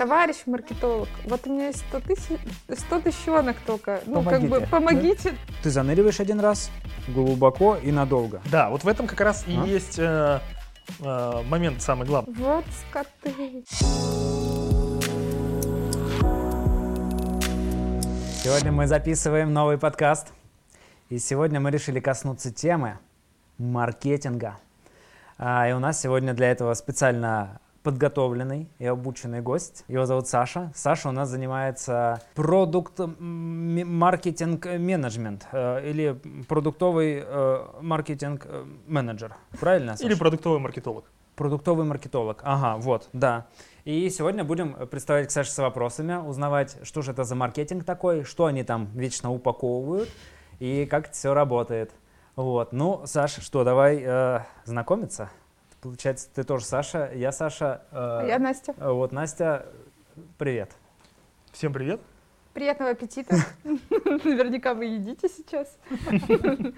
[0.00, 2.38] Товарищ маркетолог, вот у меня есть 100 тысяч,
[2.74, 4.00] 100 тысячонок только.
[4.06, 4.48] Ну, Помогите.
[4.48, 5.34] как бы, помогите.
[5.62, 6.70] Ты заныриваешь один раз
[7.08, 8.40] глубоко и надолго.
[8.50, 9.66] Да, вот в этом как раз и А?
[9.66, 10.40] есть э,
[11.00, 12.32] э, момент самый главный.
[12.32, 13.62] Вот скоты.
[18.42, 20.28] Сегодня мы записываем новый подкаст.
[21.10, 22.96] И сегодня мы решили коснуться темы
[23.58, 24.56] маркетинга.
[25.36, 29.84] А, и у нас сегодня для этого специально подготовленный и обученный гость.
[29.88, 30.72] Его зовут Саша.
[30.74, 39.36] Саша у нас занимается продукт маркетинг менеджмент э, или продуктовый э, маркетинг э, менеджер.
[39.58, 40.06] Правильно, Саша?
[40.06, 41.04] Или продуктовый маркетолог.
[41.36, 42.40] Продуктовый маркетолог.
[42.42, 43.46] Ага, вот, да.
[43.84, 48.24] И сегодня будем представлять к Саше с вопросами, узнавать, что же это за маркетинг такой,
[48.24, 50.10] что они там вечно упаковывают
[50.58, 51.92] и как это все работает.
[52.36, 52.72] Вот.
[52.72, 55.30] Ну, Саша, что, давай э, знакомиться?
[55.80, 57.82] Получается, ты тоже Саша, я Саша.
[57.90, 58.74] э, Я Настя.
[58.76, 59.66] э, Вот, Настя,
[60.36, 60.70] привет.
[61.52, 62.00] Всем привет.
[62.52, 63.34] Приятного аппетита.
[63.64, 65.78] Наверняка вы едите сейчас.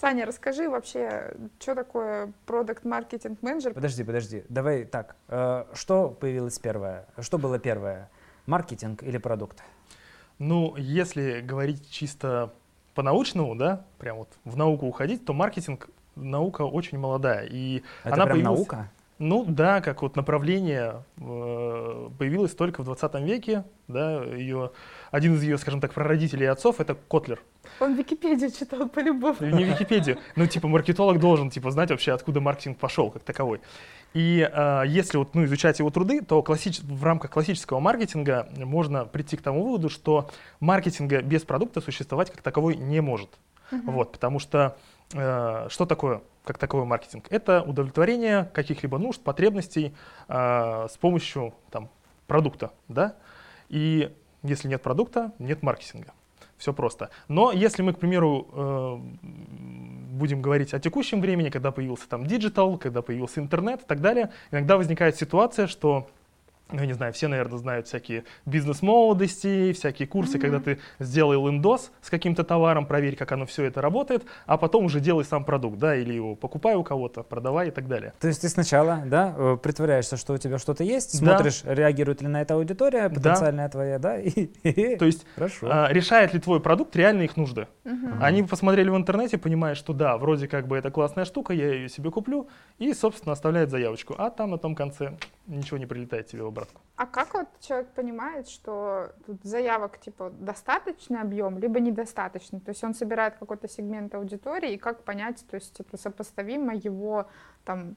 [0.00, 3.72] Саня, расскажи вообще, что такое продукт маркетинг менеджер?
[3.72, 5.14] Подожди, подожди, давай так.
[5.28, 7.06] э, что появилось первое?
[7.20, 8.10] Что было первое?
[8.46, 9.62] Маркетинг или продукт?
[10.40, 12.52] Ну, если говорить чисто
[12.94, 17.46] по-научному, да, прям вот в науку уходить, то маркетинг наука очень молодая.
[17.50, 18.90] И Это она прям появилась- наука?
[19.20, 24.72] Ну да, как вот направление э, появилось только в 20 веке, да, ее,
[25.12, 27.40] один из ее, скажем так, прародителей и отцов это Котлер.
[27.78, 29.36] Он Википедию читал по-любому.
[29.40, 33.60] Не Википедию, ну типа маркетолог должен типа знать вообще, откуда маркетинг пошел как таковой.
[34.14, 39.04] И э, если вот, ну, изучать его труды, то классич- в рамках классического маркетинга можно
[39.04, 40.28] прийти к тому выводу, что
[40.58, 43.30] маркетинга без продукта существовать как таковой не может.
[43.70, 44.76] Вот, потому что
[45.10, 47.26] что такое как таковой маркетинг?
[47.30, 49.94] Это удовлетворение каких-либо нужд, потребностей
[50.28, 51.88] э, с помощью там,
[52.26, 53.16] продукта, да?
[53.68, 56.12] И если нет продукта, нет маркетинга.
[56.58, 57.10] Все просто.
[57.28, 58.96] Но если мы, к примеру, э,
[60.12, 64.30] будем говорить о текущем времени, когда появился там digital, когда появился интернет и так далее,
[64.50, 66.08] иногда возникает ситуация, что
[66.72, 71.90] ну, я не знаю, все, наверное, знают всякие бизнес-молодости, всякие курсы, когда ты сделай лендос
[72.00, 75.78] с каким-то товаром, проверь, как оно все это работает, а потом уже делай сам продукт,
[75.78, 78.12] да, или его покупай у кого-то, продавай и так далее.
[78.20, 81.36] То есть ты сначала, да, э, притворяешься, что у тебя что-то есть, Да.
[81.36, 83.14] смотришь, реагирует ли на это аудитория, Да.
[83.14, 84.46] потенциальная твоя, да, и
[84.98, 85.68] То есть хорошо.
[85.70, 87.68] а, решает ли твой продукт реально их нужды?
[87.84, 88.22] Мгм.
[88.22, 91.88] Они посмотрели в интернете, понимают, что да, вроде как бы это классная штука, я ее
[91.88, 92.48] себе куплю,
[92.78, 94.14] и, собственно, оставляют заявочку.
[94.18, 95.12] А там на том конце
[95.46, 96.80] ничего не прилетает тебе в обратку.
[96.96, 102.60] А как вот человек понимает, что тут заявок типа достаточный объем, либо недостаточно?
[102.60, 107.26] То есть он собирает какой-то сегмент аудитории, и как понять, то есть это сопоставимо его
[107.64, 107.96] там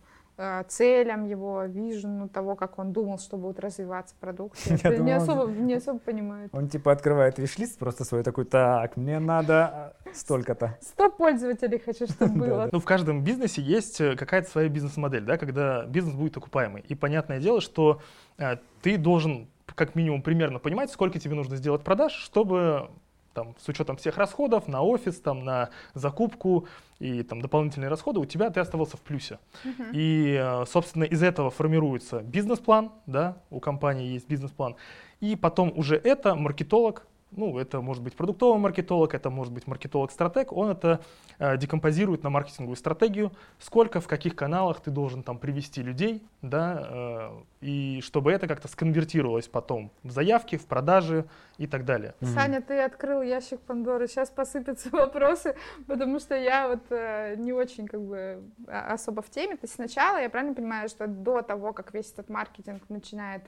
[0.67, 4.59] целям, его вижену, того, как он думал, что будут развиваться продукты.
[4.69, 6.49] Я Это не, думал, он- особо, не особо понимает.
[6.53, 10.77] Он типа открывает виш-лист просто свой такой, так, мне надо э, столько-то.
[10.81, 12.69] 100 пользователей хочу, чтобы было.
[12.71, 16.83] Ну, в каждом бизнесе есть э, какая-то своя бизнес-модель, да, когда бизнес будет окупаемый.
[16.87, 18.01] И понятное дело, что
[18.37, 22.89] э, ты должен как минимум примерно понимать, сколько тебе нужно сделать продаж, чтобы
[23.37, 26.67] там, с учетом всех расходов на офис, там, на закупку
[26.97, 29.37] и там, дополнительные расходы, у тебя ты оставался в плюсе.
[29.63, 29.91] Мгм.
[29.93, 34.75] И, э, собственно, из этого формируется бизнес-план, да, у компании есть бизнес-план.
[35.19, 40.51] И потом уже это маркетолог, ну, это может быть продуктовый маркетолог, это может быть маркетолог-стратег,
[40.51, 41.01] он это
[41.39, 46.87] э, декомпозирует на маркетинговую стратегию, сколько, в каких каналах ты должен там привести людей, да,
[46.89, 51.25] э, и чтобы это как-то сконвертировалось потом в заявки, в продажи
[51.57, 52.13] и так далее.
[52.21, 55.55] Саня, ты открыл ящик Пандоры, сейчас посыпятся вопросы,
[55.87, 59.55] потому что я вот э, не очень как бы а- особо в теме.
[59.55, 63.43] То есть сначала я правильно понимаю, что до того, как весь этот маркетинг начинает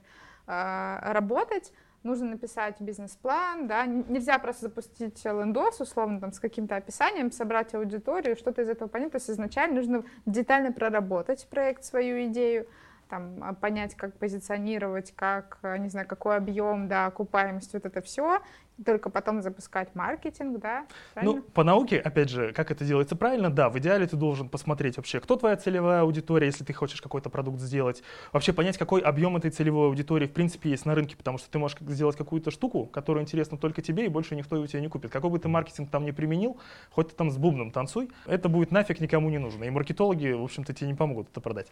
[0.47, 1.71] э, работать,
[2.03, 8.35] нужно написать бизнес-план, да, нельзя просто запустить лендос, условно, там, с каким-то описанием, собрать аудиторию,
[8.35, 12.67] что-то из этого понять, то есть изначально нужно детально проработать проект, свою идею,
[13.09, 18.01] там, а, понять, как позиционировать, как, а, не знаю, какой объем, да, окупаемость, вот это
[18.01, 18.41] все,
[18.85, 21.37] только потом запускать маркетинг, да, правильно?
[21.37, 24.97] Ну, по науке, опять же, как это делается правильно, да, в идеале ты должен посмотреть
[24.97, 29.37] вообще, кто твоя целевая аудитория, если ты хочешь какой-то продукт сделать, вообще понять, какой объем
[29.37, 32.85] этой целевой аудитории в принципе есть на рынке, потому что ты можешь сделать какую-то штуку,
[32.85, 35.11] которая интересна только тебе, и больше никто ее у тебя не купит.
[35.11, 36.57] Какой бы ты маркетинг там ни применил,
[36.91, 39.65] хоть ты там с бубном танцуй, это будет нафиг никому не нужно.
[39.65, 41.67] И маркетологи, в общем-то, тебе не помогут это продать.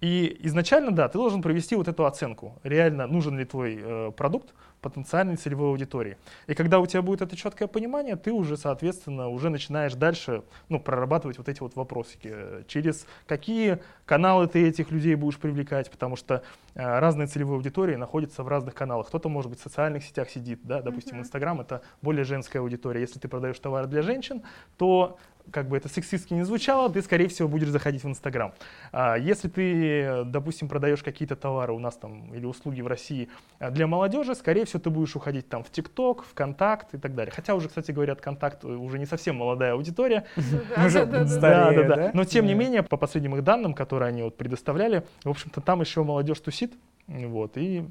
[0.00, 2.58] И изначально, да, ты должен провести вот эту оценку.
[2.62, 6.16] Реально нужен ли твой э, продукт, потенциальной целевой аудитории.
[6.46, 10.80] И когда у тебя будет это четкое понимание, ты уже, соответственно, уже начинаешь дальше ну,
[10.80, 12.34] прорабатывать вот эти вот вопросики.
[12.66, 16.42] Через какие каналы ты этих людей будешь привлекать, потому что
[16.74, 19.08] э, разные целевые аудитории находятся в разных каналах.
[19.08, 23.00] Кто-то, может быть, в социальных сетях сидит, да, допустим, Инстаграм это более женская аудитория.
[23.00, 24.42] Если ты продаешь товары для женщин,
[24.76, 25.18] то
[25.50, 28.52] как бы это сексистски не звучало, ты, скорее всего, будешь заходить в Инстаграм.
[28.92, 33.70] А если ты, допустим, продаешь какие-то товары у нас там или услуги в России а,
[33.70, 37.32] для молодежи, скорее всего, ты будешь уходить там в ТикТок, в Контакт и так далее.
[37.34, 40.26] Хотя уже, кстати, говорят, Контакт уже не совсем молодая аудитория.
[40.76, 42.10] Уже старее, да?
[42.14, 45.80] Но, тем не менее, по последним их данным, которые они вот предоставляли, в общем-то, там
[45.80, 46.74] еще молодежь тусит.
[47.06, 47.84] Вот, и,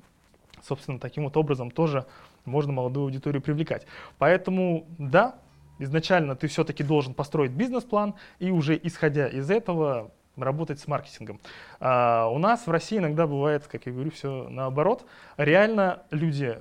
[0.62, 2.06] собственно, таким вот образом тоже
[2.46, 3.86] можно молодую аудиторию привлекать.
[4.18, 5.36] Поэтому, да,
[5.80, 11.40] изначально ты все-таки должен построить бизнес-план и уже исходя из этого работать с маркетингом.
[11.80, 15.06] А у нас в России иногда бывает, как я говорю, все наоборот.
[15.38, 16.58] Реально люди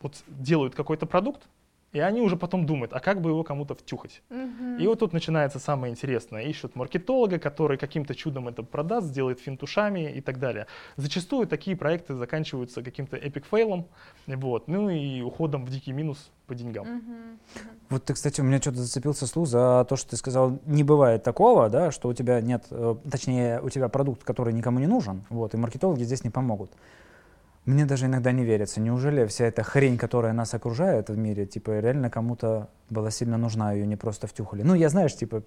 [0.00, 1.48] вот делают какой-то продукт,
[1.92, 4.22] и они уже потом думают, а как бы его кому-то втюхать.
[4.30, 4.78] Угу.
[4.78, 6.44] И вот тут начинается самое интересное.
[6.44, 10.66] Ищут маркетолога, который каким-то чудом это продаст, сделает финтушами и так далее.
[10.96, 13.86] Зачастую такие проекты заканчиваются каким-то эпик фейлом,
[14.26, 16.98] вот, ну и уходом в дикий минус по деньгам.
[16.98, 17.64] Угу.
[17.90, 21.24] Вот ты, кстати, у меня что-то зацепился слух за то, что ты сказал, не бывает
[21.24, 25.24] такого, да, что у тебя нет, э, точнее, у тебя продукт, который никому не нужен,
[25.28, 26.70] вот, и маркетологи здесь не помогут.
[27.70, 28.80] Мне даже иногда не верится.
[28.80, 33.72] Неужели вся эта хрень, которая нас окружает в мире, типа, реально кому-то была сильно нужна,
[33.72, 34.62] ее не просто втюхали?
[34.62, 35.44] Ну, я, знаешь, типа,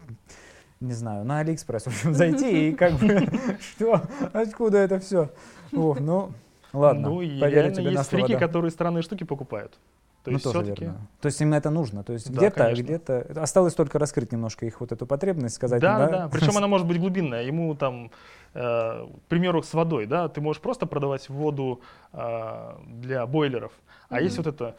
[0.80, 3.28] не знаю, на Алиэкспресс, в общем, зайти и как бы,
[3.60, 5.32] что, откуда это все?
[5.74, 6.32] О, ну,
[6.72, 9.78] ладно, Ну, и реально тебе есть фрики, которые странные штуки покупают.
[10.24, 11.06] То ну, есть тоже верно.
[11.20, 12.06] То есть им это нужно.
[12.06, 15.82] То есть да, где-то, где-то осталось только раскрыть немножко их вот эту потребность, сказать.
[15.82, 16.08] Да, да.
[16.08, 16.30] да.
[16.30, 17.44] Причем она может быть глубинная.
[17.44, 18.10] Ему там,
[18.54, 23.72] к примеру, с водой, да, ты можешь просто продавать воду э, для бойлеров,
[24.10, 24.24] а mm-hmm.
[24.24, 24.76] есть вот это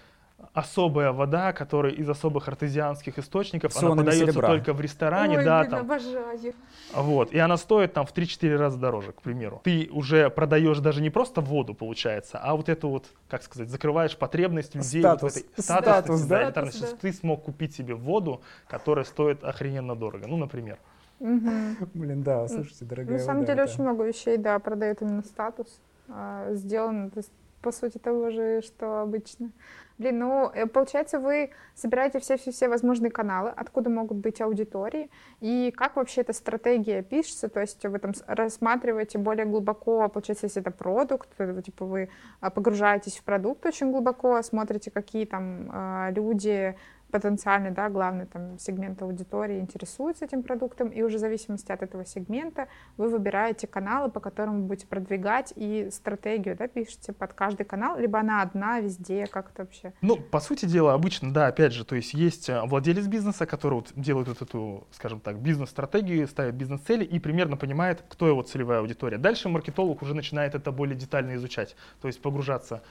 [0.53, 4.49] особая вода, которая из особых артезианских источников, С ионами она подается серебра.
[4.49, 5.81] только в ресторане, Ой, да, блин, там.
[5.81, 6.55] обожаю.
[6.93, 9.61] Вот, и она стоит там в 3-4 раза дороже, к примеру.
[9.65, 14.17] Ты уже продаешь даже не просто воду, получается, а вот эту вот, как сказать, закрываешь
[14.17, 15.23] потребность людей статус.
[15.23, 16.70] вот в этой статус, да, да, да.
[17.00, 20.79] Ты смог купить себе воду, которая стоит охрененно дорого, ну, например.
[21.20, 21.50] Угу.
[21.94, 23.19] Блин, да, слушайте, дорогая.
[23.19, 25.81] На самом вода, деле очень много вещей, да, продают именно статус.
[26.08, 27.32] А, сделано, то есть,
[27.62, 29.50] по сути того же, что обычно.
[29.96, 35.08] Блин, ну, э, получается, вы собираете все-все-все возможные каналы, откуда могут быть аудитории,
[35.40, 40.62] и как вообще эта стратегия пишется, то есть вы там рассматриваете более глубоко, получается, если
[40.62, 42.08] это продукт, то, типа вы
[42.40, 46.76] а, погружаетесь в продукт очень глубоко, смотрите, какие там а, люди
[47.14, 52.05] потенциальный, да, главный там сегмент аудитории интересуется этим продуктом, и уже в зависимости от этого
[52.05, 52.66] сегмента
[52.96, 57.96] вы выбираете каналы, по которым вы будете продвигать, и стратегию, да, пишете под каждый канал,
[58.00, 59.93] либо она одна везде, как это вообще?
[60.00, 63.75] Ну, по сути дела, обычно, да, опять же, то есть есть э, владелец бизнеса, который
[63.75, 68.81] вот делает вот эту, скажем так, бизнес-стратегию, ставит бизнес-цели и примерно понимает, кто его целевая
[68.81, 69.19] аудитория.
[69.19, 72.82] Дальше маркетолог уже начинает это более детально изучать, то есть погружаться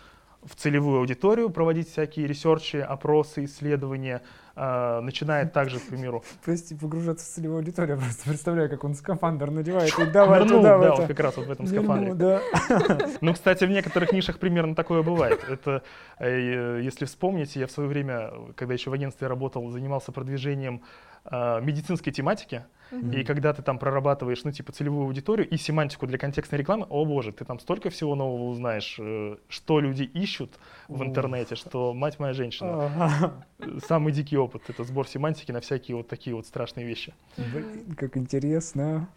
[0.45, 4.21] в целевую аудиторию, проводить всякие ресерчи, опросы, исследования,
[4.55, 6.23] э, начинает также, к примеру...
[6.45, 10.77] Прости, погружаться в целевую аудиторию, я просто представляю, как он скафандр надевает и давай туда,
[10.79, 12.13] да, вот как раз вот в этом скафандре.
[12.13, 12.41] да.
[13.21, 15.43] Ну, кстати, в некоторых нишах примерно такое бывает.
[15.47, 15.83] Это,
[16.19, 20.81] э, если вспомните, я в свое время, когда еще в агентстве работал, занимался продвижением
[21.25, 22.63] э, медицинской тематики,
[22.93, 23.21] Mm-hmm.
[23.21, 27.05] И когда ты там прорабатываешь, ну, типа, целевую аудиторию и семантику для контекстной рекламы, о
[27.05, 32.19] боже, ты там столько всего нового узнаешь, э, что люди ищут в интернете, что, мать
[32.19, 33.85] моя женщина, uh-huh.
[33.88, 37.13] самый дикий опыт— это сбор семантики на всякие вот такие вот страшные вещи.
[37.38, 39.07] Блин, как интересно.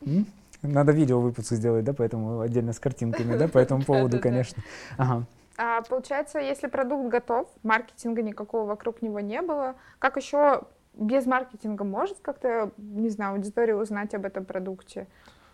[0.62, 4.62] Надо видео выпуск сделать, да, поэтому отдельно с картинками, да, по этому поводу, конечно.
[4.96, 5.26] Ага.
[5.58, 10.62] А получается, если продукт готов, маркетинга никакого вокруг него не было, как еще
[10.96, 15.06] без маркетинга может как-то, не знаю, аудитория узнать об этом продукте?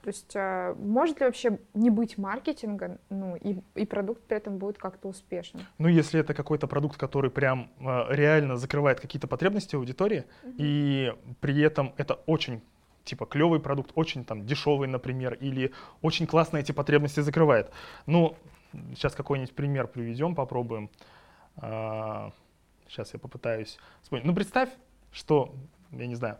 [0.02, 4.58] То есть а, может ли вообще не быть маркетинга, ну и, и продукт при этом
[4.58, 5.60] будет как-то успешен?
[5.78, 10.54] Ну, если это какой-то продукт, который прям э, реально закрывает какие-то потребности аудитории, uh-huh.
[10.58, 12.62] и при этом это очень
[13.04, 15.72] типа клевый продукт, очень там дешевый, например, или
[16.02, 17.70] очень классно эти потребности закрывает.
[18.06, 18.36] Ну,
[18.94, 20.90] сейчас какой-нибудь пример приведем, попробуем.
[21.56, 22.32] А,
[22.88, 24.26] сейчас я попытаюсь вспомнить.
[24.26, 24.70] Ну, представь,
[25.12, 25.54] что,
[25.90, 26.38] я не знаю,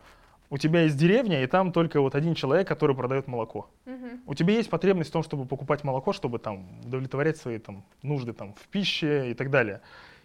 [0.53, 3.71] у тебя есть деревня, и там только вот один человек, который продает молоко.
[3.87, 4.09] Угу.
[4.27, 8.35] У тебя есть потребность в том, чтобы покупать молоко, чтобы там удовлетворять свои там, нужды
[8.35, 9.81] там, в пище и так далее.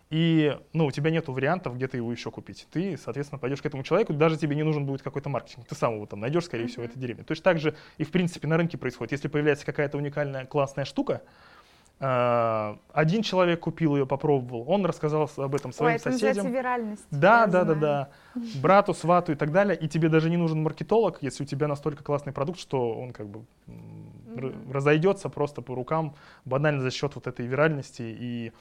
[0.09, 2.67] И ну, у тебя нет вариантов, где ты его еще купить.
[2.71, 5.65] Ты, соответственно, пойдешь к этому человеку, даже тебе не нужен будет какой-то маркетинг.
[5.65, 6.67] Ты сам его там найдешь, скорее uh-huh.
[6.67, 7.23] всего, в этой деревне.
[7.23, 9.13] Точно так же и, в принципе, на рынке происходит.
[9.13, 11.21] Если появляется какая-то уникальная классная штука,
[11.99, 16.27] один человек купил ее, попробовал, он рассказал об этом своим Ой, это соседям.
[16.45, 17.05] называется виральность.
[17.09, 18.09] Да, да, да, да.
[18.61, 19.75] Брату, свату и так далее.
[19.75, 23.27] И тебе даже не нужен маркетолог, если у тебя настолько классный продукт, что он как
[23.27, 23.45] бы
[24.35, 24.71] р- Мгм.
[24.71, 26.13] разойдется просто по рукам,
[26.45, 28.51] банально за счет вот этой виральности и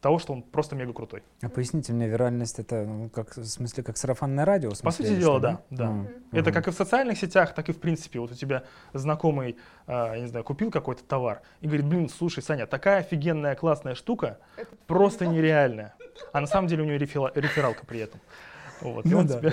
[0.00, 1.22] того, что он просто мега крутой.
[1.42, 4.68] А поясните мне, виральность это, ну, как, в смысле, как сарафанное радио?
[4.68, 5.84] в По смысле, сути или дела, да, да.
[5.86, 8.20] М, Это как и в социальных сетях, так и в принципе.
[8.20, 9.56] Вот у тебя знакомый,
[9.86, 13.94] а, я не знаю, купил какой-то товар и говорит, блин, слушай, Саня, такая офигенная, классная
[13.94, 15.36] штука, Это просто не то.
[15.38, 15.94] нереальная.
[16.32, 18.20] А на самом деле у него рефералка при этом.
[18.80, 19.52] Вот, и Ну он да, тебе-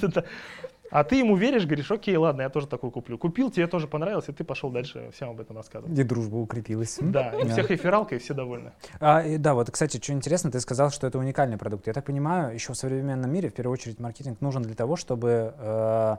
[0.00, 0.24] да, да.
[0.90, 3.18] А ты ему веришь, говоришь, окей, ладно, я тоже такой куплю.
[3.18, 5.98] Купил, тебе тоже понравилось, и ты пошел дальше всем об этом рассказывать.
[5.98, 6.98] И дружба укрепилась.
[7.00, 8.72] Да, и всех рефералка, и все довольны.
[9.00, 11.86] А, и да, вот, кстати, что интересно, ты сказал, что это уникальный продукт.
[11.86, 15.54] Я так понимаю, еще в современном мире, в первую очередь, маркетинг нужен для того, чтобы
[15.58, 16.16] э,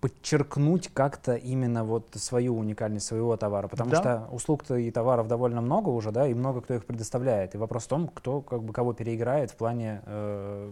[0.00, 3.96] подчеркнуть как-то именно вот свою уникальность своего товара, потому Да.
[3.96, 7.54] что услуг-то и товаров довольно много уже, да, и много кто их предоставляет.
[7.54, 10.70] И вопрос в том, кто как бы кого переиграет в плане э,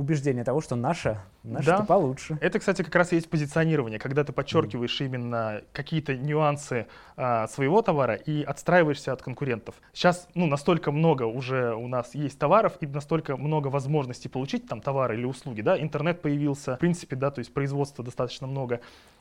[0.00, 1.84] убеждения того, что наша, наша Да.
[1.84, 2.38] получше.
[2.40, 7.82] Это, кстати, как раз и есть позиционирование, когда ты подчеркиваешь именно какие-то нюансы а, своего
[7.82, 9.74] товара и отстраиваешься от конкурентов.
[9.92, 14.80] Сейчас ну, настолько много уже у нас есть товаров и настолько много возможностей получить там
[14.80, 15.60] товары или услуги.
[15.60, 15.78] Да?
[15.80, 18.80] Интернет появился, в принципе, да, то есть производства достаточно много.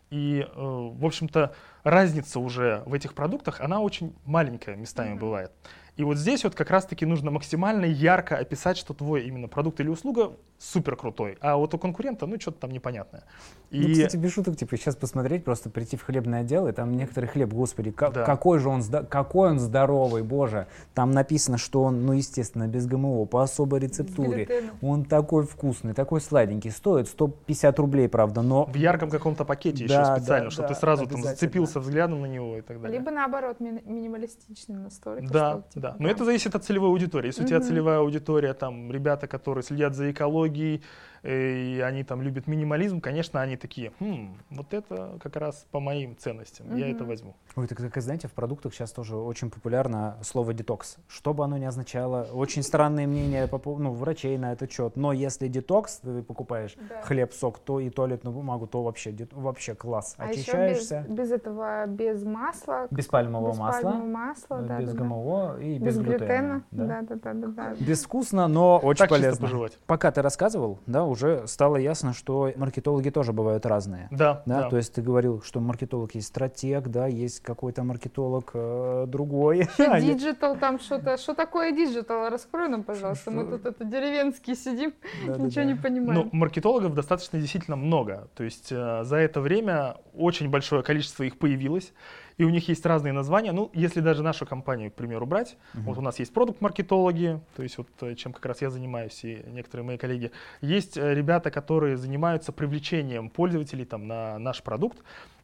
[0.10, 5.20] И, э, в общем-то, разница уже в этих продуктах, она очень маленькая местами Мгм.
[5.20, 5.52] бывает.
[6.00, 9.90] И вот здесь вот как раз-таки нужно максимально ярко описать, что твой именно продукт или
[9.90, 13.24] услуга супер крутой, а вот у конкурента, ну, что-то там непонятное.
[13.70, 16.94] И Ну, кстати, без шуток, типа, сейчас посмотреть, просто прийти в хлебный отдел, и там
[16.94, 18.24] некоторый хлеб, господи, ка- Да.
[18.26, 20.68] какой же он, какой он здоровый, боже.
[20.94, 24.48] Там написано, что он, ну, естественно, без ГМО, по особой рецептуре.
[24.82, 28.66] Он такой вкусный, такой сладенький, стоит 150 рублей, правда, но...
[28.66, 32.22] в ярком каком-то пакете Да, еще специально, да, чтобы да, ты сразу там зацепился взглядом
[32.22, 33.00] на него и так далее.
[33.00, 35.24] Либо наоборот, ми- минималистичный настолько.
[35.32, 35.96] Да, чтобы, типа, да.
[36.00, 37.28] Но это зависит от целевой аудитории.
[37.28, 40.84] Если у тебя целевая аудитория, там, ребята, которые следят за экологией,
[41.24, 46.18] и они там любят минимализм, конечно, они такие, «Хм, вот это как раз по моим
[46.18, 47.36] ценностям, я это возьму.
[47.56, 50.98] Ой, так, так, знаете, в продуктах сейчас тоже очень популярно слово детокс.
[51.08, 54.96] Что бы оно ни означало, очень странные мнения по ну, врачей на этот счет.
[54.96, 57.02] Но если детокс, ты покупаешь Да.
[57.02, 60.16] хлеб, сок, то и туалетную бумагу, то вообще, вообще класс.
[60.18, 61.06] А еще без, Очищаешься.
[61.10, 62.88] без этого, без масла.
[62.92, 65.04] Без пальмового без масла, пальмового масла, э, да, без да, да.
[65.04, 66.18] ГМО и без, Без глютена.
[66.26, 66.64] глютена.
[66.72, 67.02] да.
[67.02, 67.76] Да, да, да, да, да.
[67.80, 69.50] Безвкусно, но очень так полезно.
[69.86, 74.08] Пока ты рассказывал, да, уже стало ясно, что маркетологи тоже бывают разные.
[74.12, 74.70] Да, Да, да.
[74.70, 79.68] то есть ты говорил, что маркетолог есть стратег, да, есть какой-то маркетолог э, другой.
[79.78, 81.18] Digital там что-то.
[81.18, 82.30] Что такое digital?
[82.30, 83.32] Раскрой нам, пожалуйста.
[83.32, 83.58] Мы Что?
[83.58, 84.94] тут это деревенские сидим,
[85.28, 85.44] Да-да-да.
[85.44, 86.22] ничего не понимаем.
[86.22, 88.28] Ну, маркетологов достаточно действительно много.
[88.36, 91.94] То есть э, за это время очень большое количество их появилось,
[92.40, 93.52] и у них есть разные названия.
[93.52, 95.84] Ну, если даже нашу компанию, к примеру, брать, Мгм.
[95.84, 99.44] вот у нас есть продукт-маркетологи, то есть вот э, чем как раз я занимаюсь и
[99.48, 100.32] некоторые мои коллеги.
[100.62, 105.00] Есть э, ребята, которые занимаются привлечением пользователей там, на наш продукт.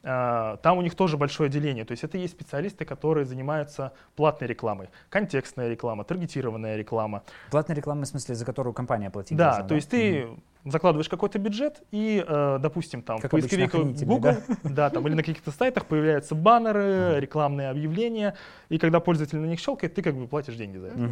[0.07, 1.83] А, Там у них тоже большое деление.
[1.83, 4.87] То есть это есть специалисты, которые занимаются платной рекламой.
[5.09, 7.23] Контекстная реклама, таргетированная реклама.
[7.51, 9.35] Платная реклама, в смысле, за которую компания платит.
[9.35, 10.27] Да, должна, то есть ты
[10.65, 14.89] закладываешь какой-то бюджет и, э, допустим, там Как в Google, да?
[14.89, 18.35] там или на каких-то сайтах появляются баннеры, рекламные объявления,
[18.69, 21.09] и когда пользователь на них щелкает, ты как бы платишь деньги за это.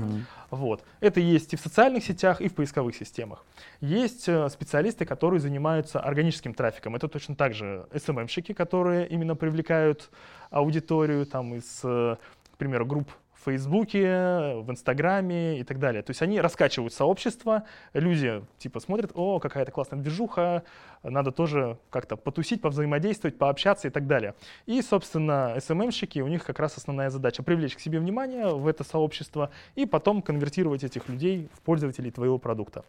[0.50, 0.84] Вот.
[1.00, 3.46] Это есть и в социальных сетях, и в поисковых системах.
[3.80, 6.96] Есть э, специалисты, которые занимаются органическим трафиком.
[6.96, 10.10] Это точно так же SMM-щики, которые именно привлекают
[10.50, 12.16] аудиторию там из, э,
[12.54, 13.10] к примеру, групп
[13.44, 16.02] в Фейсбуке, в Инстаграме и так далее.
[16.02, 20.64] То есть они раскачивают сообщество, люди типа смотрят, о, какая-то классная движуха,
[21.04, 24.36] надо тоже как-то потусить, повзаимодействовать, пообщаться и так далее.
[24.66, 28.84] И, собственно, SMM-щики, у них как раз основная задача привлечь к себе внимание в это
[28.84, 32.86] сообщество и потом конвертировать этих людей в пользователей твоего продукта.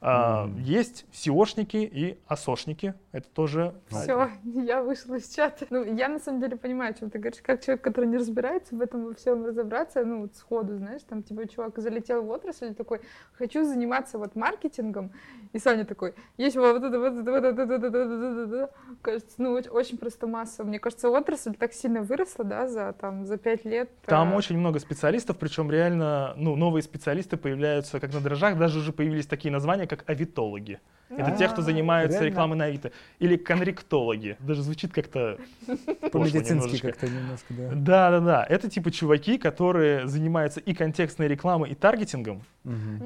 [0.00, 0.58] А, Мгм.
[0.62, 2.94] Есть SEOшники и ASOшники.
[3.12, 5.66] Это тоже Все, я вышла из чата.
[5.70, 7.40] Ну, я на самом деле понимаю, о чем ты говоришь.
[7.42, 11.22] Как человек, который не разбирается в этом во всем разобраться, ну, вот сходу, знаешь, там,
[11.22, 13.00] типа, чувак залетел в отрасль, такой,
[13.32, 15.12] хочу заниматься вот маркетингом,
[15.52, 18.70] и Саня такой, есть вот это, вот это, вот это, вот это, вот это.
[19.02, 20.64] Кажется, ну, очень, просто масса.
[20.64, 23.90] Мне кажется, отрасль так сильно выросла, да, за, там, за пять лет.
[24.06, 28.78] Там а, очень много специалистов, причем реально ну, новые специалисты появляются как на дрожжах, даже
[28.78, 30.80] уже появились такие названия, как авитологи.
[31.10, 32.92] Это те, кто а, занимаются рекламой на Авито.
[33.18, 34.36] Или конректологи.
[34.40, 35.38] Даже звучит как-то
[36.12, 37.70] По-медицински как-то немножко, да.
[37.74, 38.46] Да, да, да.
[38.48, 42.42] Это типа чуваки, которые занимаются и контекстной рекламой, и таргетингом.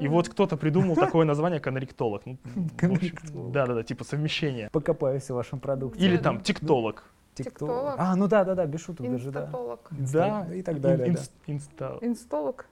[0.01, 2.23] И вот кто-то придумал такое название конректолог.
[2.25, 2.37] Ну,
[2.77, 3.51] Конректолог.
[3.51, 4.69] Да, да, да, типа совмещение.
[4.71, 6.03] Покопаюсь в вашем продукте.
[6.03, 7.05] Или там тиктолог.
[7.35, 7.95] Тиктолог.
[7.97, 9.45] А, ну да, да, да, без шуток даже, да.
[9.45, 9.79] Инстатолог.
[9.91, 11.15] Да, И так далее,
[11.47, 12.67] Инстолог.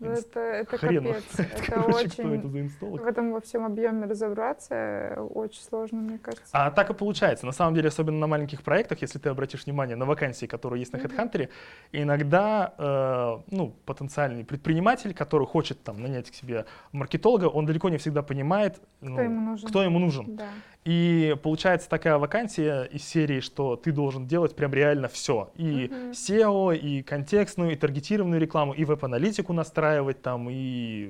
[0.00, 1.24] Ну, Это, это Хрен капец.
[1.38, 2.38] Это короче, кто очень...
[2.38, 3.02] это за инстолог.
[3.02, 6.48] В этом во всем объеме разобраться э, очень сложно, мне кажется.
[6.52, 7.44] А так и получается.
[7.44, 10.92] На самом деле, особенно на маленьких проектах, если ты обратишь внимание на вакансии, которые есть
[10.94, 10.96] на.
[10.96, 11.50] HeadHunter,
[11.92, 17.98] иногда э, ну, потенциальный предприниматель, который хочет там, нанять к себе маркетолога, он далеко не
[17.98, 19.68] всегда понимает, ну, Кто ему нужен?
[19.68, 20.36] кто ему нужен.
[20.36, 20.48] Да.
[20.84, 25.50] И получается такая вакансия из серии, что ты должен делать прям реально все.
[25.54, 26.10] И Мгм.
[26.12, 30.54] SEO, и контекстную, и таргетированную рекламу, и веб-аналитику настраивать там, и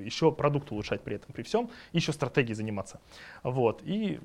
[0.05, 3.01] еще продукт улучшать при этом, при всем, и еще стратегией заниматься.
[3.45, 3.83] Вот.
[3.85, 4.19] И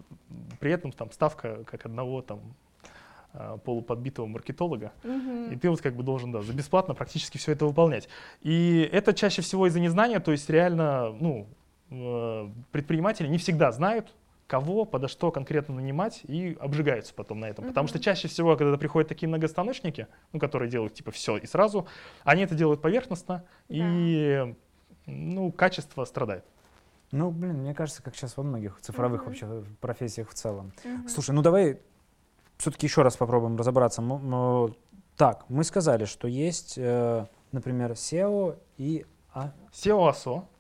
[0.60, 2.40] при этом там ставка как одного там
[3.34, 4.94] а, полуподбитого маркетолога.
[5.04, 5.52] Мгм.
[5.52, 8.10] И ты вот как бы должен, да, за бесплатно практически все это выполнять.
[8.42, 11.46] И это чаще всего из-за незнания, то есть реально, ну,
[11.92, 14.14] э, предприниматели не всегда знают,
[14.48, 17.66] кого, подо что конкретно нанимать, и обжигаются потом на этом.
[17.68, 21.88] Потому что чаще всего, когда приходят такие многостаночники, ну, которые делают типа все и сразу,
[22.24, 24.56] они это делают поверхностно, и,
[25.06, 26.46] ну, качество страдает.
[27.12, 29.30] Ну, блин, мне кажется, как сейчас во многих цифровых Мгм.
[29.30, 30.74] вообще профессиях в целом.
[30.84, 31.08] Мгм.
[31.08, 31.80] Слушай, ну давай
[32.58, 34.04] все-таки еще раз попробуем разобраться.
[35.16, 39.52] Так, мы сказали, что есть, э, например, SEO и А-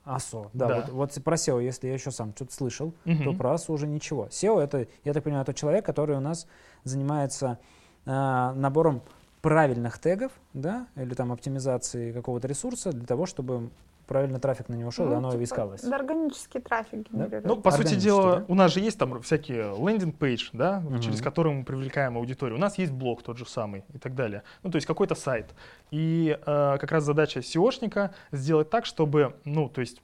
[0.05, 0.49] ASO.
[0.53, 0.75] Да, Да.
[0.75, 3.37] Вот, вот про SEO, если я еще сам что-то слышал, то Мгм.
[3.37, 4.27] про ASO уже ничего.
[4.27, 6.47] SEO это, я так понимаю, тот человек, который у нас
[6.83, 7.57] занимается
[8.05, 8.11] э,
[8.55, 9.01] набором
[9.41, 13.69] правильных тегов, да, или там оптимизацией какого-то ресурса для того, чтобы
[14.05, 15.81] правильно трафик на него шел, и Ну, оно типа, искалось.
[15.81, 17.17] Да, органический трафик Да?
[17.25, 17.45] генерирует.
[17.45, 18.45] Ну, по сути дела, да?
[18.47, 20.99] у нас же есть там всякие landing page, да, Мгм.
[21.01, 22.57] через которые мы привлекаем аудиторию.
[22.57, 24.43] У нас есть блог тот же самый и так далее.
[24.63, 25.53] Ну, то есть какой-то сайт.
[25.91, 30.01] И э, как раз задача SEOшника сделать так, чтобы, ну, то есть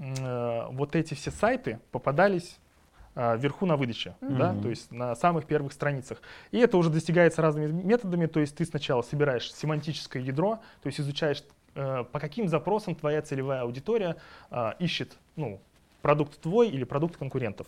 [0.00, 2.58] э, вот эти все сайты попадались
[3.14, 4.62] э, вверху на выдаче, да, Мгм.
[4.62, 6.22] то есть на самых первых страницах.
[6.50, 10.98] И это уже достигается разными методами, то есть ты сначала собираешь семантическое ядро, то есть
[11.00, 11.42] изучаешь,
[11.74, 14.16] по каким запросам твоя целевая аудитория
[14.50, 15.60] э, ищет, ну,
[16.02, 17.66] продукт твой или продукт конкурентов.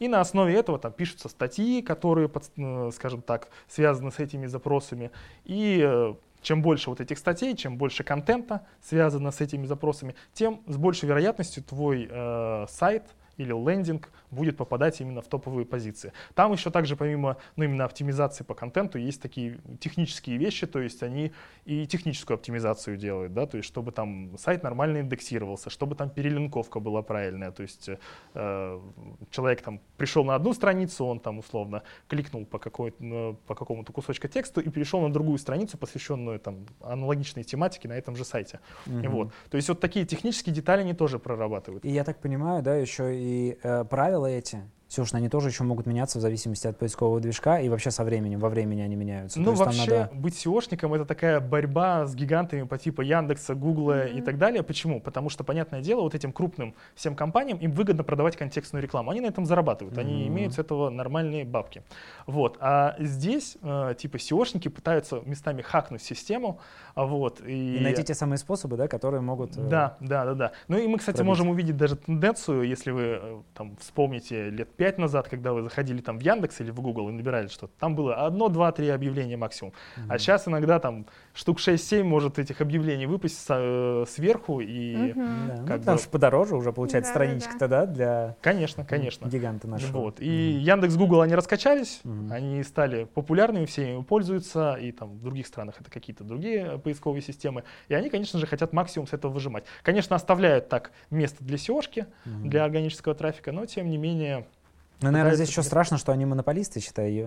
[0.00, 5.12] И на основе этого там пишутся статьи, которые, э, скажем так, связаны с этими запросами.
[5.44, 10.62] И э, чем больше вот этих статей, чем больше контента связано с этими запросами, тем
[10.66, 13.04] с большей вероятностью твой э, сайт
[13.36, 16.12] или лендинг будет попадать именно в топовые позиции.
[16.34, 21.02] Там еще также помимо ну, именно оптимизации по контенту есть такие технические вещи, то есть
[21.02, 21.32] они
[21.64, 26.80] и техническую оптимизацию делают, да, то есть чтобы там сайт нормально индексировался, чтобы там перелинковка
[26.80, 27.88] была правильная, то есть
[28.34, 28.80] э,
[29.30, 32.92] человек там пришел на одну страницу, он там условно кликнул по, какой,
[33.46, 38.16] по какому-то кусочку текста и перешел на другую страницу, посвященную там аналогичной тематике на этом
[38.16, 38.60] же сайте.
[38.86, 39.10] Мгм.
[39.10, 39.32] Вот.
[39.50, 41.84] То есть вот такие технические детали они тоже прорабатывают.
[41.84, 44.66] И я так понимаю, да, еще и э, правила делаете?
[44.94, 48.04] Эти, Сюшно, они тоже еще могут меняться в зависимости от поискового движка и вообще со
[48.04, 49.40] временем, во времени они меняются.
[49.40, 54.14] Ну, вообще, надо- быть SEOшником это такая борьба с гигантами по типу Яндекса, Гугла и
[54.16, 54.24] Мгм.
[54.24, 54.62] так далее.
[54.62, 55.00] Почему?
[55.00, 59.10] Потому что, понятное дело, вот этим крупным всем компаниям им выгодно продавать контекстную рекламу.
[59.10, 60.28] Они на этом зарабатывают, они Мгм.
[60.34, 61.82] имеют с этого нормальные бабки.
[62.26, 62.56] Вот.
[62.60, 66.60] А здесь, э, типа, SEOшники пытаются местами хакнуть систему,
[66.94, 67.40] вот.
[67.44, 69.56] И, и найти те самые способы, да, которые могут...
[69.56, 70.52] э, Да, да, да, да.
[70.68, 71.28] Ну и мы, кстати, пробить.
[71.28, 76.02] можем увидеть даже тенденцию, если вы э, там вспомните лет пять назад, когда вы заходили
[76.02, 79.38] там в Яндекс или в Google и набирали что-то, там было одно, два, три объявления
[79.38, 79.72] максимум.
[79.96, 80.12] мгм.
[80.12, 85.14] А сейчас иногда там штук 6-7 может этих объявлений выпасть э, сверху и...
[85.14, 85.46] Мгм.
[85.48, 87.38] Да, ну, как там бы- же подороже уже получается Да-да-да.
[87.40, 89.26] страничка-то, да, для Конечно, конечно.
[89.26, 90.00] гиганта нашего.
[90.02, 90.20] Вот.
[90.20, 92.30] И Яндекс, Google, они раскачались, Мгм.
[92.30, 97.22] они стали популярными, все ими пользуются, и там в других странах это какие-то другие поисковые
[97.22, 97.64] системы.
[97.88, 99.64] И они, конечно же, хотят максимум с этого выжимать.
[99.82, 102.50] Конечно, оставляют так место для SEOшки, Мгм.
[102.50, 104.44] для органического трафика, но тем не менее,
[105.04, 107.22] Ну, наверное, пытаются здесь еще страшно, что они монополисты, считай, э,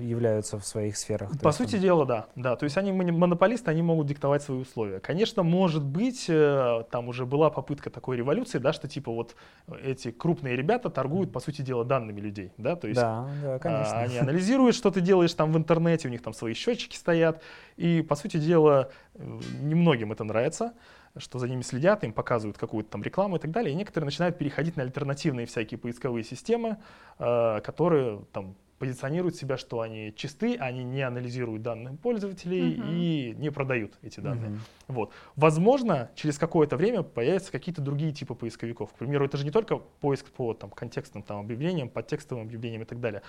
[0.00, 1.30] являются в своих сферах.
[1.40, 2.56] По есть сути там- дела, да, да.
[2.56, 5.00] То есть они монополисты, они могут диктовать свои условия.
[5.00, 9.34] Конечно, может быть, э, там уже была попытка такой революции, да, что типа вот
[9.82, 13.58] эти крупные ребята торгуют, по сути дела, данными людей, да, то есть Да, да, А,
[13.58, 13.98] конечно.
[13.98, 17.42] Они анализируют, что ты делаешь там в интернете, у них там свои счетчики стоят.
[17.76, 20.72] И, по сути дела, э, немногим это нравится,
[21.18, 23.72] что за ними следят, им показывают какую-то там рекламу и так далее.
[23.72, 26.78] И некоторые начинают переходить на альтернативные всякие поисковые системы,
[27.18, 32.88] э, которые там позиционируют себя, что они чисты, они не анализируют данные пользователей Мгм.
[32.90, 34.50] и не продают эти данные.
[34.50, 34.60] Мгм.
[34.88, 35.12] Вот.
[35.36, 38.90] Возможно, через какое-то время появятся какие-то другие типы поисковиков.
[38.92, 42.84] К примеру, это же не только поиск по там, контекстным там, объявлениям, подтекстовым объявлениям и
[42.84, 43.22] так далее.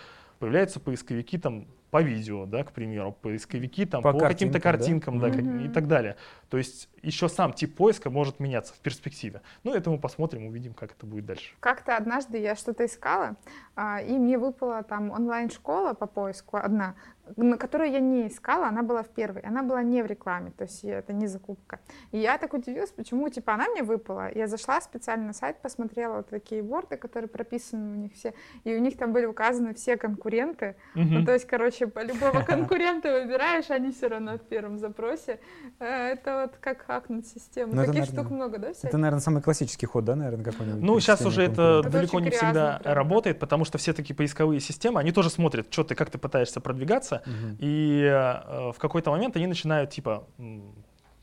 [0.43, 5.29] Появляются поисковики там, по видео, да, к примеру, поисковики там, По по, каким-то картинкам, да?
[5.29, 5.59] да, Мгм.
[5.61, 6.17] и так далее.
[6.49, 9.41] То есть еще сам тип поиска может меняться в перспективе.
[9.63, 11.55] Ну, это мы посмотрим, увидим, как это будет дальше.
[11.61, 13.37] Как-то однажды я что-то искала,
[13.77, 16.95] а, и мне выпала там онлайн-школа по поиску одна,
[17.37, 20.63] на которую я не искала, она была в первой, она была не в рекламе, то
[20.63, 21.79] есть это не закупка.
[22.11, 24.29] И я так удивилась, почему, типа, она мне выпала.
[24.33, 28.33] Я зашла специально на сайт, посмотрела вот такие борды, которые прописаны у них все,
[28.63, 30.75] и у них там были указаны все конкуренты.
[30.95, 35.39] Ну, то есть, короче, по любого конкурента выбираешь, они все равно в первом запросе.
[35.79, 37.73] Э, это вот как хакнуть систему.
[37.73, 38.89] Ну, Таких штук много, да, всяких?
[38.89, 40.81] Это, наверное, самый классический ход, да, наверное, какой-нибудь?
[40.81, 45.11] Ну, сейчас уже это далеко не всегда работает, потому что все такие поисковые системы, они
[45.11, 47.57] тоже смотрят, что ты, как ты пытаешься продвигаться, Угу.
[47.59, 50.27] И э, в какой-то момент они начинают, типа,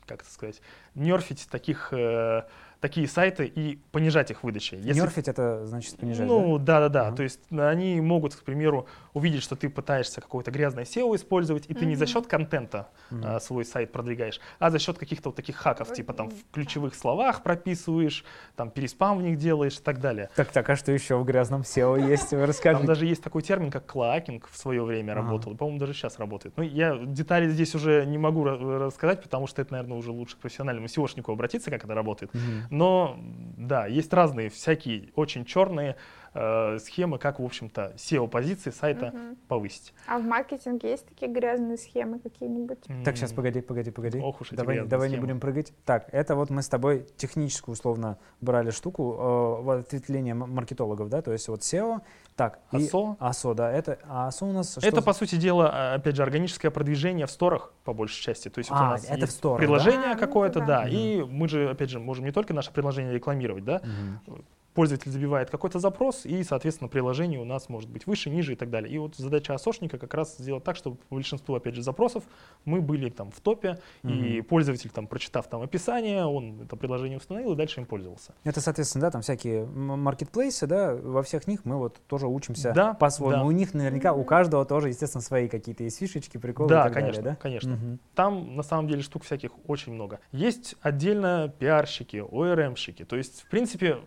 [0.05, 0.61] как это сказать,
[0.95, 2.43] нерфить таких э,
[2.81, 4.73] такие сайты и понижать их выдачи.
[4.75, 4.99] Если...
[4.99, 7.09] Нерфить это значит понижать, Ну, да-да-да.
[7.09, 7.15] Uh-huh.
[7.15, 11.73] То есть они могут, к примеру, увидеть, что ты пытаешься какое-то грязное SEO использовать, и
[11.73, 11.79] uh-huh.
[11.79, 13.35] ты не за счет контента uh-huh.
[13.35, 16.95] а, свой сайт продвигаешь, а за счет каких-то вот таких хаков, типа там в ключевых
[16.95, 20.31] словах прописываешь, там переспам в них делаешь и так далее.
[20.35, 22.33] Так, так, а что еще в грязном SEO есть?
[22.33, 22.71] Расскажи.
[22.81, 25.17] Там даже есть такой термин, как клакинг в свое время uh-huh.
[25.17, 26.57] работал, по-моему, даже сейчас работает.
[26.57, 30.39] Ну, я детали здесь уже не могу рассказать, потому что это, наверное, уже лучше к
[30.39, 32.33] профессиональному SEOшнику обратиться, как это работает.
[32.33, 32.70] Uh-huh.
[32.71, 33.19] Но
[33.57, 35.97] да, есть разные всякие очень черные
[36.33, 39.37] э, схемы, как, в общем-то, SEO-позиции сайта угу.
[39.47, 39.93] повысить.
[40.07, 42.79] А в маркетинге есть такие грязные схемы какие-нибудь?
[43.03, 44.19] Так, сейчас, погоди, погоди, погоди.
[44.19, 45.73] Ох уж давай давай не будем прыгать.
[45.85, 51.31] Так, это вот мы с тобой техническую, условно, брали штуку, э, ответвление маркетологов, да, то
[51.31, 52.01] есть вот SEO,
[52.35, 53.17] так, АСО.
[53.19, 54.77] И, АСО, да, это, а АСО у нас...
[54.77, 58.49] Это, по сути дела, а, опять же, органическое продвижение в сторах, по большей части.
[58.49, 60.15] То есть а, вот у нас это есть в сторах, приложение да?
[60.15, 63.63] какое-то, да, ну, да, и мы же, опять же, можем не только наше приложение рекламировать,
[63.63, 63.81] да,
[64.27, 64.41] угу
[64.73, 68.69] пользователь забивает какой-то запрос, и, соответственно, приложение у нас может быть выше, ниже и так
[68.69, 68.93] далее.
[68.93, 72.23] И вот задача осошника как раз сделать так, чтобы по большинству, опять же, запросов
[72.65, 74.37] мы были там в топе, mm-hmm.
[74.37, 78.33] и пользователь, там, прочитав там описание, он это приложение установил и дальше им пользовался.
[78.43, 82.93] Это, соответственно, да, там всякие маркетплейсы, да, во всех них мы вот тоже учимся да,
[82.93, 83.43] по-своему.
[83.43, 83.47] Да.
[83.47, 86.93] У них наверняка, у каждого тоже, естественно, свои какие-то есть фишечки, приколы да, и так
[86.93, 87.41] конечно, далее, да?
[87.41, 87.73] конечно.
[87.73, 87.97] Угу.
[88.15, 90.19] Там, на самом деле, штук всяких очень много.
[90.31, 93.97] Есть отдельно пиарщики, ORM-щики, то есть, в принципе,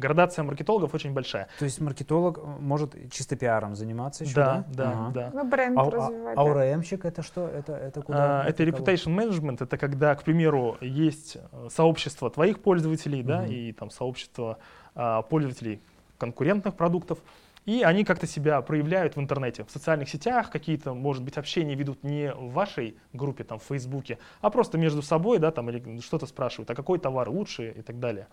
[0.00, 1.48] градация маркетологов очень большая.
[1.58, 4.64] То есть маркетолог э, может чисто пиаром заниматься еще, да?
[4.68, 5.10] Да, да, ага.
[5.12, 5.30] да.
[5.34, 6.36] Ну, бренд а, развивать.
[6.36, 7.46] А, а ОРМщик это что?
[7.46, 8.42] Это, это куда?
[8.42, 13.72] А, это reputation management, это когда, к примеру, есть э, сообщество твоих пользователей, да, и
[13.72, 14.58] там сообщество
[14.94, 15.80] а, пользователей
[16.18, 17.18] конкурентных продуктов,
[17.66, 22.02] и они как-то себя проявляют в интернете, в социальных сетях, какие-то, может быть, общения ведут
[22.02, 26.26] не в вашей группе, там, в Фейсбуке, а просто между собой, да, там, или что-то
[26.26, 28.28] спрашивают, а какой товар лучше и так далее.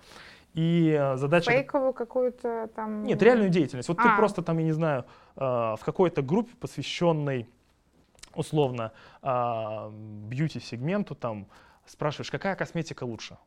[0.57, 1.51] И э, задача...
[1.51, 3.03] Фейковую какую-то там...
[3.03, 3.89] Нет, реальную деятельность.
[3.89, 4.03] Вот а.
[4.03, 7.47] ты просто там, я не знаю, э, в какой-то группе, посвященной
[8.33, 8.91] условно
[9.21, 11.47] а, бьюти-сегменту, там
[11.85, 13.37] спрашиваешь, какая косметика лучше.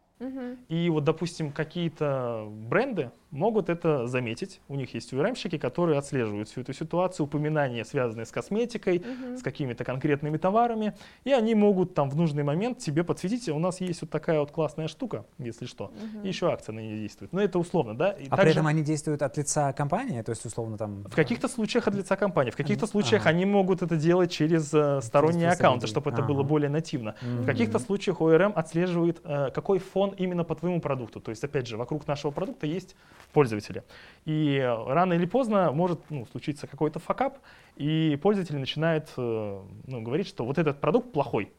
[0.69, 4.61] И вот, допустим, какие-то бренды могут это заметить.
[4.69, 9.39] У них есть URM-щики, которые отслеживают всю эту ситуацию, упоминания, связанные с косметикой, uh-huh.
[9.39, 10.95] с какими-то конкретными товарами.
[11.25, 14.51] И они могут там в нужный момент тебе подсветить, у нас есть вот такая вот
[14.51, 15.93] классная штука, если что.
[15.95, 16.25] Uh-huh.
[16.25, 17.33] И еще акция на ней действует.
[17.33, 18.13] Но это условно, да?
[18.13, 18.43] И а также...
[18.43, 20.23] при этом они действуют от лица компании?
[20.23, 21.05] То есть, условно, там...
[21.05, 22.51] В каких-то случаях от лица компании.
[22.51, 22.91] В каких-то они...
[22.91, 23.31] случаях ага.
[23.31, 26.19] они могут это делать через э, сторонние через аккаунты, чтобы ага.
[26.19, 27.15] это было более нативно.
[27.21, 27.43] Uh-huh.
[27.43, 31.21] В каких-то случаях ORM отслеживает, э, какой фон он именно по твоему продукту.
[31.21, 32.97] То есть, опять же, вокруг нашего продукта есть
[33.33, 33.83] пользователи.
[34.25, 37.39] И рано или поздно может ну, случиться какой-то факап,
[37.77, 41.53] и пользователь начинает э, ну, говорить, что вот этот продукт плохой.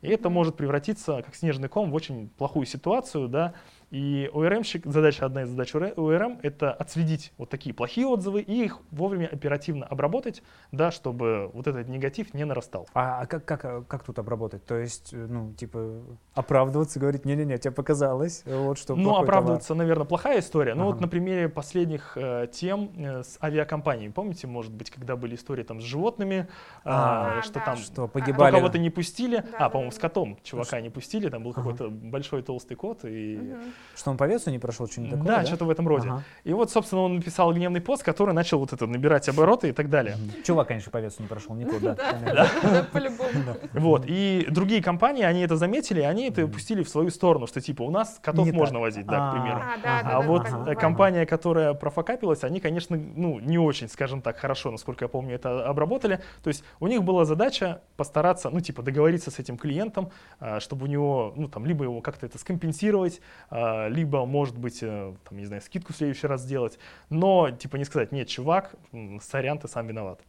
[0.00, 3.54] И это может превратиться, как снежный ком, в очень плохую ситуацию, да,
[3.92, 8.78] и ORM-щик, задача, одна из задач ORM— это отследить вот такие плохие отзывы и их
[8.90, 12.88] вовремя оперативно обработать, да, чтобы вот этот негатив не нарастал.
[12.94, 14.64] А, а как, как, как тут обработать?
[14.64, 16.00] То есть, ну, типа,
[16.32, 19.82] оправдываться, говорить, не-не-не, тебе показалось, вот что Ну, оправдываться, товар.
[19.82, 20.74] наверное, плохая история.
[20.74, 20.92] Ну, ага.
[20.92, 24.12] вот на примере последних э, тем э, с авиакомпаниями.
[24.12, 26.48] Помните, может быть, когда были истории там с животными,
[26.82, 27.64] а, э, что да.
[27.66, 28.54] там что, погибали.
[28.54, 31.60] кого-то не пустили, да, а, по-моему, с котом чувака не пустили, там был ага.
[31.60, 33.36] какой-то большой толстый кот, и...
[33.36, 33.60] Угу.
[33.94, 35.26] Что он по весу не прошел, что-нибудь такое?
[35.26, 35.46] Да, да?
[35.46, 36.08] что-то в этом роде.
[36.08, 36.22] Ага.
[36.44, 39.90] И вот, собственно, он написал гневный пост, который начал вот это набирать обороты и так
[39.90, 40.16] далее.
[40.44, 41.96] Чувак, конечно, по весу не прошел никуда.
[42.92, 43.30] По-любому.
[43.72, 44.04] Вот.
[44.06, 47.90] И другие компании, они это заметили, они это пустили в свою сторону, что типа у
[47.90, 49.62] нас котов можно возить, да, к примеру.
[49.84, 50.46] А вот
[50.78, 55.66] компания, которая профокапилась, они, конечно, ну, не очень, скажем так, хорошо, насколько я помню, это
[55.66, 56.20] обработали.
[56.42, 60.84] То есть у них была задача постараться, ну, типа, договориться с этим клиентом, а, чтобы
[60.84, 65.38] у него, ну, там, либо его как-то это скомпенсировать, а, либо, может быть, э, там,
[65.38, 66.78] не знаю, скидку в следующий раз сделать,
[67.10, 68.74] но, типа, не сказать, нет, чувак,
[69.22, 70.20] сорян, ты сам виноват.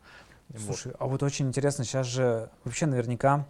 [0.58, 0.95] Слушай, вот.
[0.99, 3.47] а вот очень интересно, сейчас же вообще наверняка,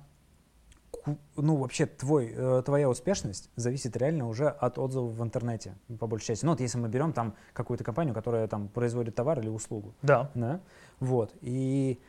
[1.35, 6.27] ну, вообще твой, э, твоя успешность зависит реально уже от отзывов в интернете, по большей
[6.27, 6.45] части.
[6.45, 9.93] Ну, вот если мы берем там какую-то компанию, которая там производит товар или услугу.
[10.01, 10.31] Да.
[10.33, 10.61] да?
[10.99, 11.99] Вот, и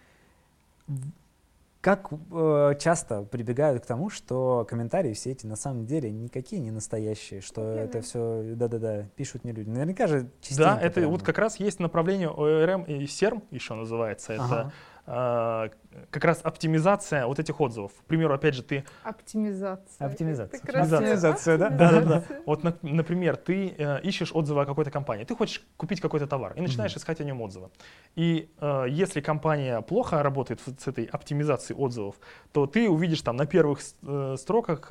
[1.85, 6.71] как э, часто прибегают к тому, что комментарии все эти на самом деле никакие не
[6.71, 7.85] настоящие, что Купленные.
[7.85, 9.69] это все, да-да-да, пишут не люди.
[9.69, 11.11] Наверняка же частенько Да, это прям.
[11.11, 14.33] вот как раз есть направление ОРМ и СЕРМ еще называется.
[14.33, 14.73] Это Ага.
[15.07, 15.69] А,
[16.11, 17.93] как раз оптимизация вот этих отзывов.
[17.93, 20.07] К примеру, опять же, ты Оптимизация.
[20.07, 20.61] Оптимизация.
[20.61, 20.99] Красиво.
[20.99, 21.69] Оптимизация, да?
[21.71, 22.25] Да-да-да.
[22.47, 26.53] Вот, на- например, ты э, ищешь отзывы о какой-то компании, ты хочешь купить какой-то товар
[26.57, 27.71] и начинаешь искать о нем отзывы.
[28.17, 32.17] И э, если компания плохо работает с этой оптимизацией отзывов,
[32.53, 34.91] то ты увидишь там на первых э, строках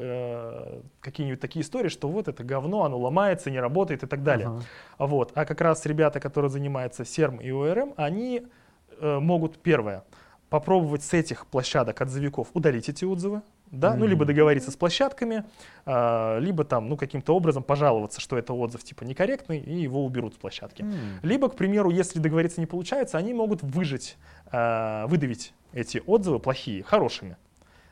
[0.99, 4.61] какие-нибудь такие истории, что вот это говно, оно ломается, не работает и так далее.
[4.97, 5.31] А Вот.
[5.35, 8.62] А как раз ребята, которые занимаются СЕРМ и ОРМ, они э,
[9.01, 10.03] могут, первое,
[10.49, 13.41] попробовать с этих площадок отзывиков удалить эти отзывы,
[13.73, 15.45] да, ну, либо договориться с площадками,
[15.85, 20.35] а, либо там, ну, каким-то образом пожаловаться, что это отзыв типа некорректный, и его уберут
[20.35, 20.83] с площадки.
[20.83, 20.93] М.
[21.23, 24.15] Либо, к примеру, если договориться не получается, они могут выжать,
[24.51, 27.35] а, выдавить эти отзывы плохие хорошими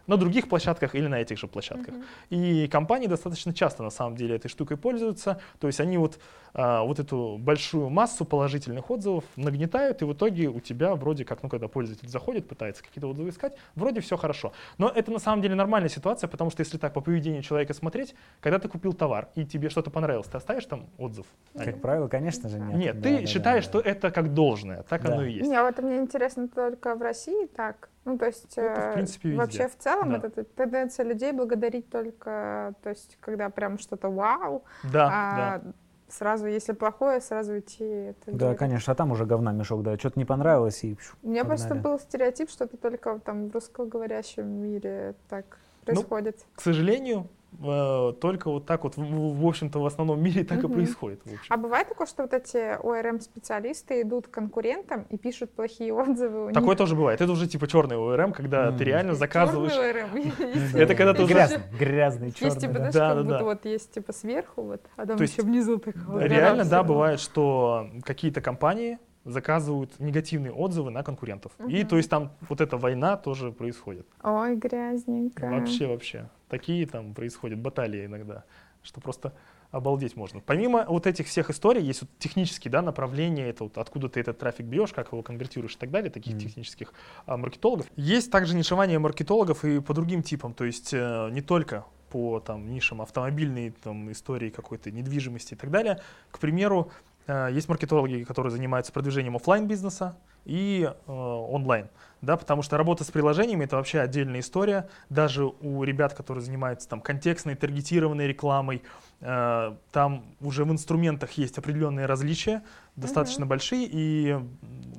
[0.08, 1.96] на других площадках или на этих же площадках.
[1.96, 2.04] Мгм.
[2.30, 5.40] И компании достаточно часто на самом деле этой штукой пользуются.
[5.60, 6.20] То есть они вот,
[6.54, 11.44] а, вот эту большую массу положительных отзывов нагнетают, и в итоге у тебя вроде как,
[11.44, 14.54] ну когда пользователь заходит, пытается какие-то отзывы искать, вроде все хорошо.
[14.78, 18.16] Но это на самом деле нормальная ситуация, потому что если так по поведению человека смотреть,
[18.40, 21.26] когда ты купил товар и тебе что-то понравилось, ты оставишь там отзыв?
[21.56, 22.76] Как правило, конечно же, нет.
[22.76, 25.14] Нет, Да, ты да, считаешь, да, что это как должное, так Да.
[25.14, 25.50] оно и есть.
[25.50, 27.91] Не, вот мне интересно только в России так.
[28.06, 29.42] Ну, то есть, Это, в э, принципе, везде.
[29.42, 30.18] вообще в целом Да.
[30.28, 35.72] это тенденция людей благодарить только, то есть, когда прям что-то вау, Да, а да.
[36.10, 37.84] сразу, если плохое, сразу идти.
[37.84, 38.60] это Да, говорить.
[38.60, 42.00] конечно, а там уже говна мешок, да, что-то не понравилось и У меня просто был
[42.00, 45.46] стереотип, что это только там в русскоговорящем мире так
[45.86, 46.46] Ну, происходит.
[46.56, 47.28] К сожалению,
[47.62, 50.74] только вот так вот, в, общем-то, в основном мире так и Мгм.
[50.74, 51.22] происходит.
[51.50, 56.52] А бывает такое, что вот эти ОРМ-специалисты идут к конкурентам и пишут плохие отзывы у
[56.52, 56.78] Такое них?
[56.78, 57.22] тоже бывает.
[57.22, 58.78] Это уже типа черный ОРМ, когда М.
[58.78, 59.74] ты реально заказываешь.
[59.74, 60.16] Чёрный ОРМ.
[60.54, 62.60] Есть- Это когда ты есть Грязный, грязный, Есть черный.
[62.62, 62.92] типа, да.
[62.92, 66.20] знаешь, как будто вот есть типа сверху, вот, а там То есть еще внизу такого.
[66.20, 71.52] Реально, да, бывает, что какие-то компании заказывают негативные отзывы на конкурентов.
[71.68, 74.08] И то есть там вот эта война тоже происходит.
[74.24, 75.46] Ой, грязненько.
[75.48, 76.28] Вообще, вообще.
[76.52, 78.44] Такие там происходят баталии иногда,
[78.84, 79.34] что просто
[79.72, 80.42] обалдеть можно.
[80.42, 84.38] Помимо вот этих всех историй, есть вот технические да, направления, это вот откуда ты этот
[84.38, 86.42] трафик бьешь, как его конвертируешь и так далее, таких Мгм.
[86.42, 86.94] технических
[87.26, 87.86] а, маркетологов.
[87.96, 92.70] Есть также нишевание маркетологов и по другим типам, то есть э, не только по там,
[92.70, 96.02] нишам автомобильной там, истории какой-то недвижимости и так далее.
[96.32, 96.92] К примеру,
[97.28, 101.90] э, есть маркетологи, которые занимаются продвижением оффлайн бизнеса и э, онлайн,
[102.22, 104.90] да, потому что работа с приложениями это вообще отдельная история.
[105.10, 108.84] Даже у ребят, которые занимаются там контекстной, таргетированной рекламой,
[109.22, 112.64] э, там уже в инструментах есть определенные различия,
[112.96, 113.88] достаточно большие.
[113.92, 114.40] И,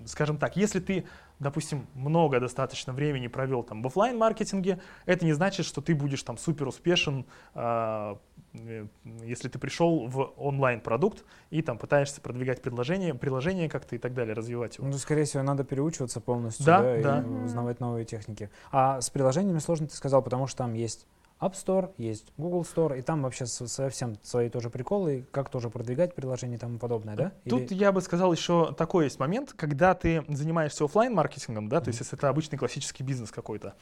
[0.06, 1.04] скажем так, если ты,
[1.42, 6.22] допустим, много достаточно времени провел там в оффлайн маркетинге, это не значит, что ты будешь
[6.22, 8.18] там супер успешен, а,
[8.54, 8.86] э,
[9.24, 14.14] если ты пришел в онлайн продукт и там пытаешься продвигать предложение, приложение как-то и так
[14.14, 14.86] далее, развивать его.
[14.86, 17.20] Ну, скорее всего, надо переучиваться полностью, Да, да, да.
[17.20, 18.50] и узнавать новые техники.
[18.70, 21.06] А с приложениями сложно, ты сказал, потому что там есть
[21.42, 25.70] App Store, есть Google Store, и там вообще со- совсем свои тоже приколы, как тоже
[25.70, 27.32] продвигать приложение и тому подобное, да?
[27.48, 31.80] Тут Или- я бы сказал еще такой есть момент, когда ты занимаешься оффлайн маркетингом, да,
[31.80, 33.74] то есть если это обычный классический бизнес какой-то,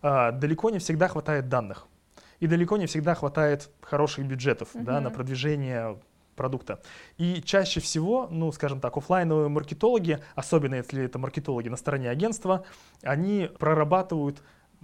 [0.00, 1.88] а, далеко не всегда хватает данных.
[2.38, 5.98] И далеко не всегда хватает хороших бюджетов да, на продвижение
[6.36, 6.80] продукта.
[7.16, 12.64] И чаще всего, ну, скажем так, оффлайновые маркетологи, особенно если это маркетологи на стороне агентства,
[13.02, 14.40] они прорабатывают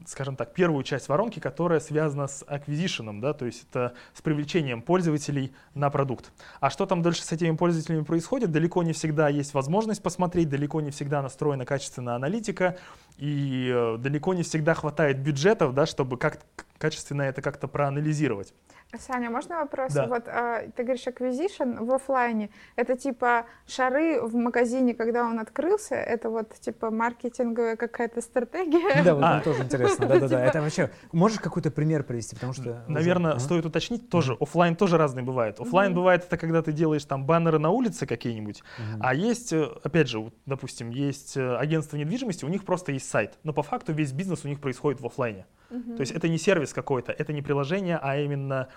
[0.07, 4.83] скажем так, первую часть воронки, которая связана с acquisition, да, то есть это с привлечением
[4.83, 6.33] пользователей на продукт.
[6.61, 10.81] А что там дальше с этими пользователями происходит, далеко не всегда есть возможность посмотреть, далеко
[10.81, 12.77] не всегда настроена качественная аналитика,
[13.17, 16.41] и э, далеко не всегда хватает бюджетов, да, чтобы как
[16.79, 18.53] качественно это как-то проанализировать.
[18.99, 19.93] Саня, можно вопрос?
[19.93, 20.07] Да.
[20.07, 22.51] Вот а, ты говоришь acquisition в оффлайне.
[22.77, 25.95] Это типа шары в магазине, когда он открылся?
[25.95, 29.03] Это вот типа маркетинговая какая-то стратегия?
[29.05, 29.35] Да, вот А.
[29.35, 30.07] мне тоже интересно.
[30.07, 30.29] Да-да-да.
[30.29, 30.91] Типа- Это вообще...
[31.13, 32.35] Можешь какой-то пример привести?
[32.37, 32.85] Потому что...
[32.89, 33.41] Наверное, Ага.
[33.41, 35.61] стоит уточнить тоже, оффлайн тоже разные бывают.
[35.61, 35.97] Оффлайн Мгм.
[36.01, 38.63] бывает это когда ты делаешь там баннеры на улице какие-нибудь.
[39.01, 43.39] А есть, э, опять же, допустим, есть э, агентство недвижимости, у них просто есть сайт,
[43.43, 45.47] но по факту весь бизнес у них происходит в оффлайне.
[45.71, 45.97] Мгм.
[45.97, 48.69] То есть это не сервис какой-то, это не приложение, а именно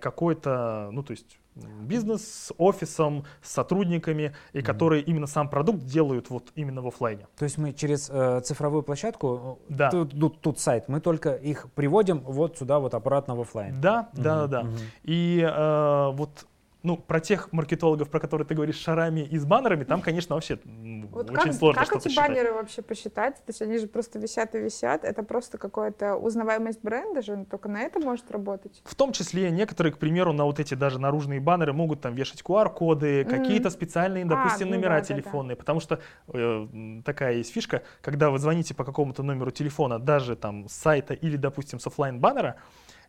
[0.00, 1.38] какой-то, ну то есть
[1.82, 4.66] бизнес с офисом, с сотрудниками, и Мгм.
[4.66, 7.26] которые именно сам продукт делают вот именно в оффлайне.
[7.36, 9.90] То есть мы через э, цифровую площадку, э, Да.
[9.90, 13.80] тут, тут- тут сайт, мы только их приводим вот сюда вот обратно в оффлайн.
[13.80, 14.62] Да, Мгм, да, да, да.
[14.62, 14.76] мгм.
[15.02, 16.46] И э, вот
[16.82, 20.58] ну, про тех маркетологов, про которые ты говоришь, шарами и с баннерами, там, конечно, вообще
[20.64, 22.28] вот очень как, сложно как эти считать.
[22.28, 23.36] баннеры вообще посчитать?
[23.36, 25.04] То есть они же просто висят и висят.
[25.04, 28.80] Это просто какая-то узнаваемость бренда же, только на это может работать?
[28.84, 32.42] В том числе некоторые, к примеру, на вот эти даже наружные баннеры могут там вешать
[32.42, 33.30] QR-коды, Мгм.
[33.30, 35.14] какие-то специальные, А, допустим, ну номера да, да, да.
[35.14, 35.98] телефонные, потому что
[36.32, 41.14] э, такая есть фишка, когда вы звоните по какому-то номеру телефона, даже там с сайта
[41.14, 42.56] или, допустим, с оффлайн баннера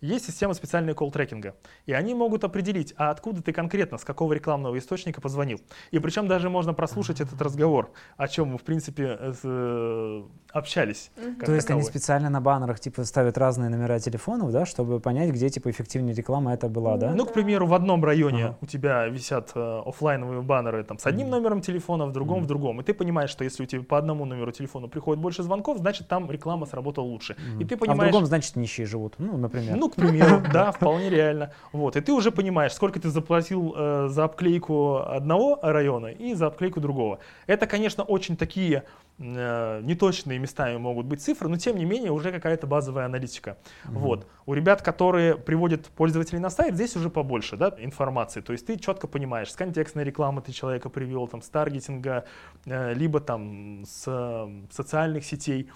[0.01, 1.53] есть система специального колл-трекинга.
[1.85, 5.59] И они могут определить, а откуда ты конкретно, с какого рекламного источника позвонил.
[5.91, 11.11] И причем даже можно прослушать этот разговор, о чем мы, в принципе, э, э, общались.
[11.15, 11.83] как То есть они таковой.
[11.83, 16.53] специально на баннерах типа ставят разные номера телефонов, да, чтобы понять, где типа эффективнее реклама
[16.53, 17.13] это была, да?
[17.13, 18.57] Ну, к примеру, в одном районе Ага.
[18.61, 21.35] у тебя висят э, оффлайновые баннеры там, с одним Мгм.
[21.37, 22.45] номером телефона, в другом Мгм.
[22.45, 22.81] в другом.
[22.81, 26.07] И ты понимаешь, что если у тебя по одному номеру телефона приходит больше звонков, значит
[26.07, 27.35] там реклама сработала лучше.
[27.37, 27.59] Мгм.
[27.61, 29.75] И ты А в понимаешь, другом, значит, нищие живут, ну, например.
[29.75, 31.51] ну, к примеру, да, вполне реально.
[31.71, 31.95] Вот.
[31.95, 36.79] И ты уже понимаешь, сколько ты заплатил э, за обклейку одного района и за обклейку
[36.79, 37.19] другого.
[37.47, 38.83] Это, конечно, очень такие
[39.17, 43.57] э, неточные местами могут быть цифры, но тем не менее уже какая-то базовая аналитика.
[43.85, 43.99] Мгм.
[43.99, 44.27] Вот.
[44.45, 48.41] У ребят, которые приводят пользователей на сайт, здесь уже побольше да, информации.
[48.41, 52.25] То есть ты четко понимаешь, с контекстной рекламы ты человека привел, там, с таргетинга,
[52.65, 55.69] э, либо там с э, социальных сетей.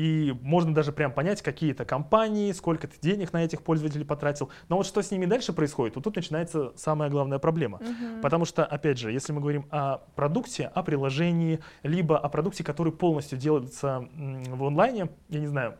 [0.00, 4.48] И можно даже прям понять какие-то компании, сколько ты денег на этих пользователей потратил.
[4.70, 7.80] Но вот что с ними дальше происходит, вот тут начинается самая главная проблема.
[7.82, 8.22] Мгм.
[8.22, 12.94] Потому что, опять же, если мы говорим о продукте, о приложении, либо о продукте, который
[12.94, 15.76] полностью делается в онлайне, я не знаю,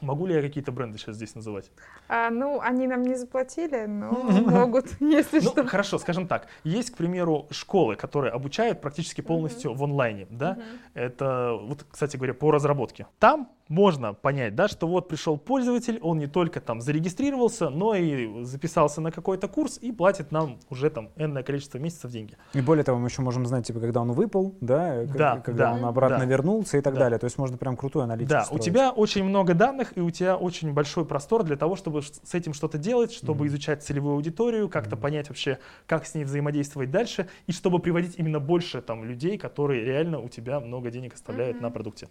[0.00, 1.70] могу ли я какие-то бренды сейчас здесь называть?
[2.08, 4.10] А, ну, они нам не заплатили, но
[4.46, 5.66] могут, если Ну, что.
[5.66, 6.46] хорошо, скажем так.
[6.64, 10.58] Есть, к примеру, школы, которые обучают практически полностью в онлайне, да?
[10.94, 13.06] Это, вот, кстати говоря, по разработке.
[13.18, 18.44] Там можно понять, да, что вот пришел пользователь, он не только там зарегистрировался, но и
[18.44, 22.36] записался на какой-то курс и платит нам уже там энное количество месяцев деньги.
[22.54, 25.74] И более того, мы еще можем знать, типа, когда он выпал, да, Да, когда да,
[25.74, 26.24] он обратно да.
[26.24, 27.00] вернулся и так Да.
[27.00, 27.18] далее.
[27.18, 28.62] То есть можно прям крутую аналитику Да, у строить.
[28.64, 32.54] тебя очень много данных, и у тебя очень большой простор для того, чтобы с этим
[32.54, 33.48] что-то делать, чтобы Мгм.
[33.48, 38.40] изучать целевую аудиторию, как-то понять вообще, как с ней взаимодействовать дальше, и чтобы приводить именно
[38.40, 41.64] больше там людей, которые реально у тебя много денег оставляют Мгм.
[41.64, 42.08] на продукте.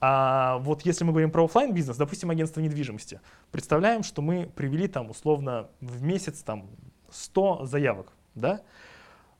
[0.00, 4.88] А вот если мы говорим про оффлайн бизнес, допустим, агентство недвижимости, представляем, что мы привели
[4.88, 6.66] там условно в месяц там
[7.10, 8.60] 100 заявок, да?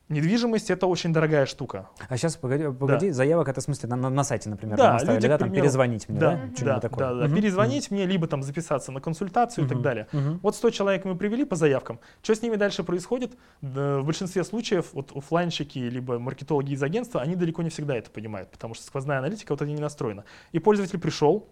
[0.08, 1.88] Недвижимость это очень дорогая штука.
[2.08, 5.16] А сейчас, погоди, погоди, заявок это в смысле на, на- на сайте, например, Да, оставили,
[5.16, 6.36] люди, да, там примеру, перезвонить мне, Да, да?
[6.36, 7.14] да, Что-нибудь да, такое.
[7.14, 10.06] да, Мгм, перезвонить мне, либо там записаться на консультацию и так далее.
[10.12, 10.38] мгм.
[10.44, 11.98] Вот 100 человек мы привели по заявкам.
[12.22, 13.32] Что с ними дальше происходит?
[13.62, 18.08] Да, В большинстве случаев вот оффлайнщики либо маркетологи из агентства, они далеко не всегда это
[18.08, 20.24] понимают, потому что сквозная аналитика вот это не настроена.
[20.52, 21.48] И пользователь пришел,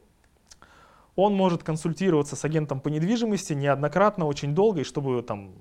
[1.16, 5.54] он может консультироваться с агентом по недвижимости неоднократно, очень долго, и чтобы там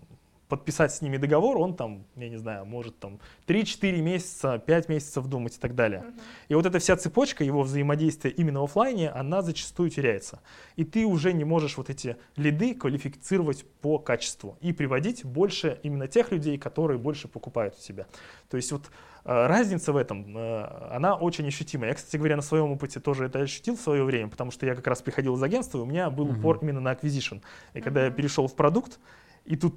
[0.47, 5.25] подписать с ними договор, он там, я не знаю, может там 3-4 месяца, 5 месяцев
[5.25, 6.01] думать и так далее.
[6.01, 6.13] Мгм.
[6.49, 10.41] И вот эта вся цепочка его взаимодействия именно в оффлайне, она зачастую теряется.
[10.75, 16.08] И ты уже не можешь вот эти лиды квалифицировать по качеству и приводить больше именно
[16.08, 18.06] тех людей, которые больше покупают у тебя.
[18.49, 18.84] То есть вот
[19.25, 21.88] э, разница в этом, э, она очень ощутима.
[21.88, 24.75] Я, кстати говоря, на своем опыте тоже это ощутил в свое время, потому что я
[24.75, 26.39] как раз приходил из агентства, и у меня был Мгм.
[26.39, 27.41] упор именно на acquisition.
[27.73, 28.99] И когда я перешел в продукт,
[29.45, 29.75] и тут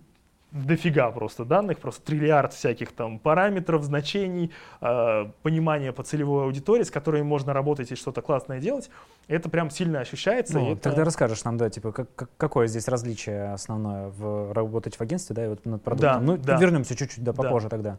[0.52, 6.90] дофига просто данных, просто триллиард всяких там параметров, значений, э, понимания по целевой аудитории, с
[6.90, 8.90] которой можно работать и что-то классное делать,
[9.28, 10.54] это прям сильно ощущается.
[10.58, 14.96] Ну, это- Тогда расскажешь нам, да, типа, как- как- какое здесь различие основное в работать
[14.96, 16.12] в агентстве, да, и вот над продуктом.
[16.12, 16.56] Да, ну, да.
[16.58, 17.42] вернемся чуть-чуть, да, Да.
[17.42, 17.98] попозже тогда.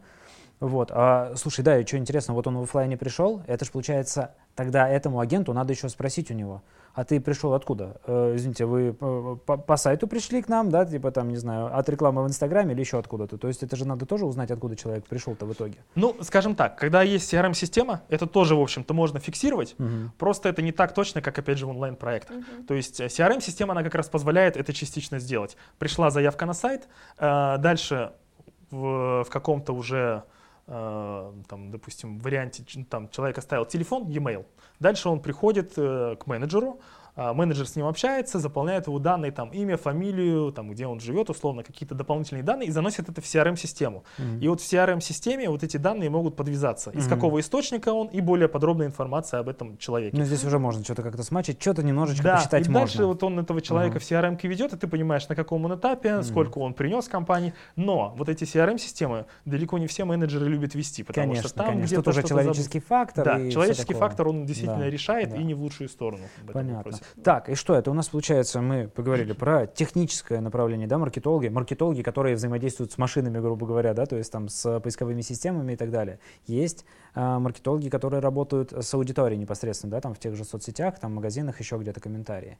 [0.59, 4.31] Вот, а, слушай, да, и что интересно, вот он в оффлайне пришел, это же получается,
[4.57, 6.63] тогда этому агенту надо еще спросить у него,
[6.95, 8.01] а ты пришел откуда?
[8.07, 11.77] Э, извините, вы по, по- по сайту пришли к нам, да, типа там, не знаю,
[11.77, 13.37] от рекламы в Инстаграме или еще откуда-то?
[13.37, 15.75] То есть это же надо тоже узнать, откуда человек пришел-то в итоге.
[15.95, 20.11] Ну, скажем так, когда есть CRM-система, это тоже, в общем-то, можно фиксировать, Мгм.
[20.17, 22.35] просто это не так точно, как, опять же, в онлайн-проектах.
[22.37, 22.65] Мгм.
[22.65, 25.55] То есть э, CRM-система, она как раз позволяет это частично сделать.
[25.77, 26.87] Пришла заявка на сайт,
[27.19, 28.11] э, дальше
[28.71, 30.21] в, в каком-то уже, э,
[30.67, 34.45] там, допустим, варианте, ч- там, человек оставил телефон, e-mail.
[34.79, 36.79] Дальше он приходит э, к менеджеру,
[37.17, 41.63] менеджер с ним общается, заполняет его данные, там, имя, фамилию, там, где он живет, условно,
[41.63, 44.03] какие-то дополнительные данные и заносит это в CRM-систему.
[44.19, 44.39] Мгм.
[44.39, 46.91] И вот в CRM-системе вот эти данные могут подвязаться.
[46.91, 47.15] Из Мгм.
[47.15, 50.15] какого источника он и более подробная информация об этом человеке.
[50.15, 52.79] Ну, здесь уже можно что-то как-то смачить, что-то немножечко Да, посчитать и можно.
[52.87, 53.99] дальше вот он этого человека Ага.
[53.99, 56.23] в CRM ведет, и ты понимаешь, на каком он этапе, Мгм.
[56.23, 57.53] сколько он принес компании.
[57.75, 61.85] Но вот эти CRM-системы далеко не все менеджеры любят вести, потому Конечно, что там конечно.
[61.87, 63.25] где-то Тут уже человеческий фактор.
[63.25, 65.37] Да, человеческий фактор, он действительно Да, решает да.
[65.37, 66.77] и не в лучшую сторону в этом Понятно.
[66.77, 67.03] вопросе.
[67.23, 67.91] Так, и что это?
[67.91, 73.39] У нас получается, мы поговорили про техническое направление, да, маркетологи, маркетологи, которые взаимодействуют с машинами,
[73.39, 76.19] грубо говоря, да, то есть там с поисковыми системами и так далее.
[76.45, 81.15] Есть а, маркетологи, которые работают с аудиторией непосредственно, да, там в тех же соцсетях, там
[81.15, 82.57] магазинах, еще где-то комментарии.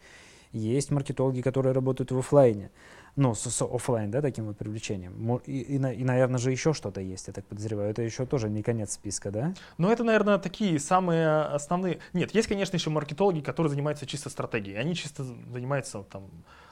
[0.52, 2.72] Есть маркетологи, которые работают в офлайне,
[3.18, 5.38] ну, с, с офлайн, да, таким вот привлечением.
[5.46, 7.90] И, и, и, наверное же, еще что-то есть, я так подозреваю.
[7.90, 9.54] Это еще тоже не конец списка, да?
[9.80, 11.98] Ну, это, наверное, такие самые основные...
[12.14, 14.78] Нет, есть, конечно, еще маркетологи, которые занимаются чисто стратегией.
[14.78, 16.30] Они чисто занимаются там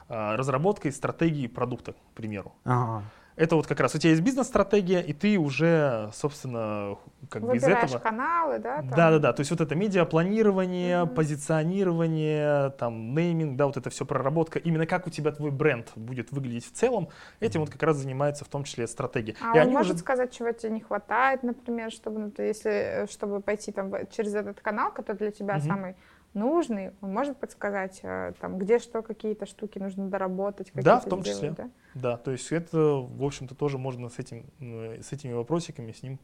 [0.07, 2.53] а, разработкой стратегии продукта, к примеру.
[2.63, 3.03] Ага.
[3.35, 6.97] Это вот как раз у тебя есть бизнес-стратегия, и ты уже, собственно,
[7.29, 7.99] как бы из этого...
[7.99, 8.81] каналы, да?
[8.81, 11.13] Да-да-да, то есть вот это медиапланирование, mm-hmm.
[11.13, 16.31] позиционирование, там, нейминг, да, вот это все проработка, именно как у тебя твой бренд будет
[16.31, 17.09] выглядеть в целом,
[17.41, 19.35] этим вот как раз занимается в том числе стратегия.
[19.41, 19.99] А и он может уже...
[19.99, 24.91] сказать, чего тебе не хватает, например, чтобы, ну, если, чтобы пойти там через этот канал,
[24.93, 25.67] который для тебя mm-hmm.
[25.67, 25.95] самый
[26.35, 31.21] нужный, он может подсказать, э, там, где что, какие-то штуки нужно доработать, Да, в том
[31.21, 31.51] сделать, числе.
[31.51, 31.69] Да?
[31.95, 36.03] да, то есть это, в общем-то, тоже можно с, этим, э, с этими вопросиками с
[36.03, 36.19] ним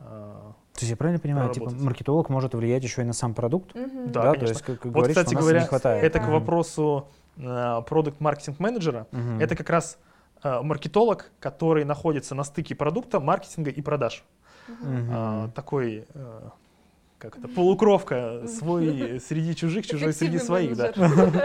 [0.00, 3.76] э, то есть я правильно понимаю, типа маркетолог может влиять еще и на сам продукт?
[3.76, 4.06] Угу.
[4.06, 4.40] Да, да, конечно.
[4.40, 6.04] То есть, как, как вот, говоришь, кстати говоря, не хватает.
[6.04, 9.06] это к вопросу продукт-маркетинг-менеджера.
[9.12, 9.40] Угу.
[9.40, 9.98] Это как раз
[10.42, 14.24] uh, маркетолог, который находится на стыке продукта, маркетинга и продаж.
[14.68, 14.90] Угу.
[14.90, 16.50] Uh, такой uh,
[17.20, 20.88] как это, полукровка, свой среди чужих, чужой среди своих, да.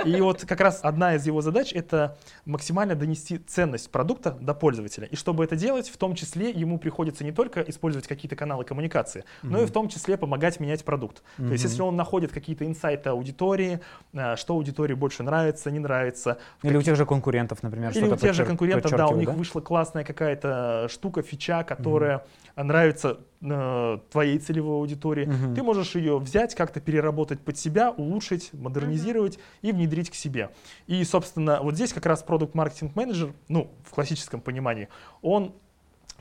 [0.06, 5.08] И вот как раз одна из его задач это максимально донести ценность продукта до пользователя.
[5.08, 9.26] И чтобы это делать, в том числе ему приходится не только использовать какие-то каналы коммуникации,
[9.44, 11.22] но и в том числе помогать менять продукт.
[11.38, 13.82] То есть если он находит какие-то инсайты аудитории,
[14.14, 16.38] э, что аудитории больше нравится, не нравится.
[16.64, 19.60] Или у тех же конкурентов, например, Или у тех же конкурентов, да, у них вышла
[19.60, 22.24] классная какая-то штука, фича, которая
[22.56, 29.36] нравится э, твоей целевой аудитории, ты можешь ее взять, как-то переработать под себя, улучшить, модернизировать
[29.36, 29.44] угу.
[29.64, 30.52] и внедрить к себе.
[30.88, 34.88] И, собственно, вот здесь как раз продукт-маркетинг менеджер, ну, в классическом понимании,
[35.22, 35.54] он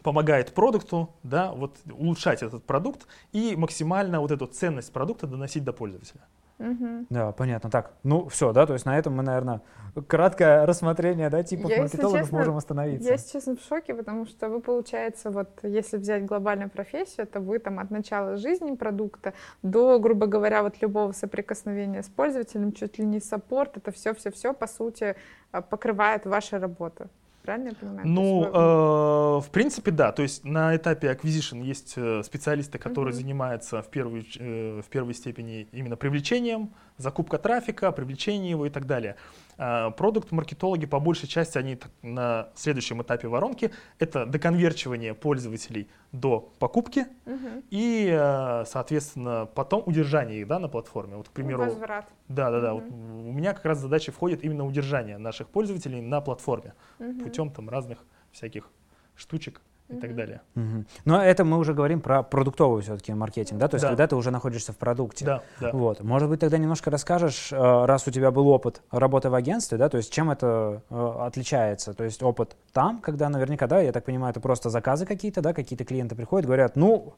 [0.03, 5.73] помогает продукту, да, вот улучшать этот продукт и максимально вот эту ценность продукта доносить до
[5.73, 6.21] пользователя.
[6.59, 7.07] Угу.
[7.11, 7.71] Да, понятно.
[7.71, 9.61] Так, ну все, да, то есть на этом мы, наверное,
[10.07, 13.11] краткое рассмотрение, да, типов я, маркетологов честно, можем остановиться.
[13.11, 17.59] Я, честно, в шоке, потому что вы, получается, вот если взять глобальную профессию, то вы
[17.59, 23.05] там от начала жизни продукта до, грубо говоря, вот любого соприкосновения с пользователем, чуть ли
[23.05, 25.17] не саппорт, это все-все-все, по сути,
[25.51, 27.09] а, покрывает ваша работа.
[27.45, 28.09] Правильно я понимаю?
[28.09, 30.13] Ну, э, в принципе, да.
[30.13, 33.19] То есть на этапе acquisition есть э, специалисты, которые uh-huh.
[33.19, 38.87] занимаются в первой, э, в первой степени именно привлечением, закупка трафика, привлечение его и так
[38.87, 39.17] далее.
[39.57, 47.07] А, продукт-маркетологи по большей части, они на следующем этапе воронки, это доконверчивание пользователей до покупки
[47.27, 47.63] угу.
[47.71, 51.17] и, а, соответственно, потом удержание их да, на платформе.
[51.17, 52.07] Вот, к примеру, Возврат.
[52.29, 52.75] Да, да, да.
[52.75, 52.85] Угу.
[52.85, 57.25] Вот у меня как раз задача входит именно удержание наших пользователей на платформе угу.
[57.25, 57.99] путем там разных
[58.33, 58.71] всяких
[59.17, 60.41] штучек и так далее.
[60.57, 60.85] Угу.
[61.05, 63.68] Но это мы уже говорим про продуктовый все-таки маркетинг, да?
[63.68, 63.89] То есть да.
[63.89, 65.24] когда ты уже находишься в продукте.
[65.24, 65.70] Да, да.
[65.72, 66.03] Вот.
[66.03, 69.89] Может быть, тогда немножко расскажешь, э, раз у тебя был опыт работы в агентстве, да,
[69.89, 71.93] то есть чем это э, отличается?
[71.93, 75.53] То есть опыт там, когда наверняка, да, я так понимаю, это просто заказы какие-то, да,
[75.53, 77.14] какие-то клиенты приходят, говорят, ну,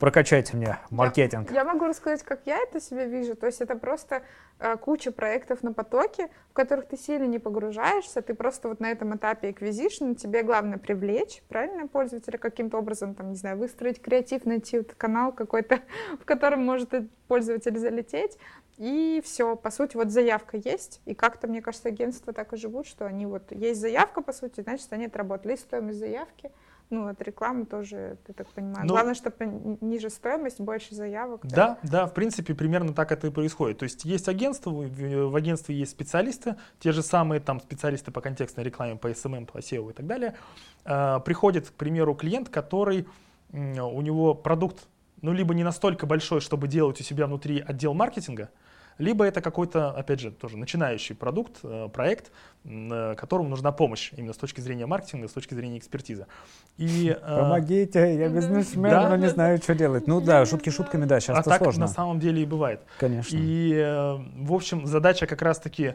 [0.00, 1.50] Прокачайте мне маркетинг.
[1.50, 3.36] Я, я могу рассказать, как я это себе вижу.
[3.36, 4.22] То есть это просто
[4.58, 8.22] э, куча проектов на потоке, в которых ты сильно не погружаешься.
[8.22, 13.28] Ты просто вот на этом этапе acquisition, тебе главное привлечь, правильно, пользователя каким-то образом, там,
[13.28, 15.80] не знаю, выстроить креатив, найти вот канал какой-то,
[16.18, 18.38] в котором может этот пользователь залететь.
[18.78, 22.86] И все, по сути, вот заявка есть, и как-то, мне кажется, агентства так и живут,
[22.86, 26.50] что они вот, есть заявка, по сути, значит, они отработали стоимость заявки,
[26.90, 28.86] ну, от рекламы тоже, ты так понимаешь.
[28.86, 31.40] Ну, Главное, чтобы ниже стоимость, больше заявок.
[31.44, 33.78] Да, да, да, в принципе, примерно так это и происходит.
[33.78, 38.64] То есть есть агентство, в агентстве есть специалисты, те же самые там специалисты по контекстной
[38.64, 40.34] рекламе, по SMM, по SEO и так далее.
[40.84, 43.06] А, приходит, к примеру, клиент, который,
[43.52, 44.88] у него продукт,
[45.22, 48.50] ну, либо не настолько большой, чтобы делать у себя внутри отдел маркетинга,
[49.00, 52.30] либо это какой-то, опять же, тоже начинающий продукт, э, проект,
[52.64, 56.26] э, которому нужна помощь именно с точки зрения маркетинга, с точки зрения экспертизы.
[56.76, 59.08] И, э, Помогите, я бизнесмен, да?
[59.08, 60.06] но не знаю, что делать.
[60.06, 61.82] Ну да, шутки шутками, да, сейчас а это сложно.
[61.82, 62.82] на самом деле и бывает.
[62.98, 63.36] Конечно.
[63.40, 65.94] И, в общем, задача как раз-таки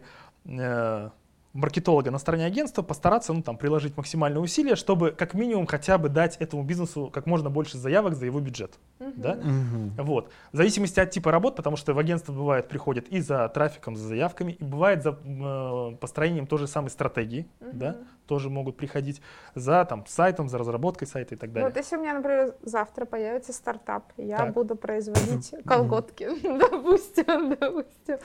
[1.56, 6.10] маркетолога на стороне агентства постараться ну, там, приложить максимальные усилия, чтобы как минимум хотя бы
[6.10, 8.78] дать этому бизнесу как можно больше заявок за его бюджет.
[9.00, 9.14] Uh-huh.
[9.16, 9.36] Да?
[9.36, 10.04] Uh-huh.
[10.04, 10.32] Вот.
[10.52, 14.08] В зависимости от типа работ, потому что в агентство бывает приходит и за трафиком, за
[14.08, 17.48] заявками, и бывает за э, построением той же самой стратегии.
[17.62, 17.70] Uh-huh.
[17.74, 17.98] Да?
[18.26, 19.22] Тоже могут приходить
[19.54, 21.70] за там сайтом, за разработкой сайта и так далее.
[21.70, 24.54] Вот если у меня, например, завтра появится стартап, я Так.
[24.54, 28.18] буду производить колготки, допустим, допустим.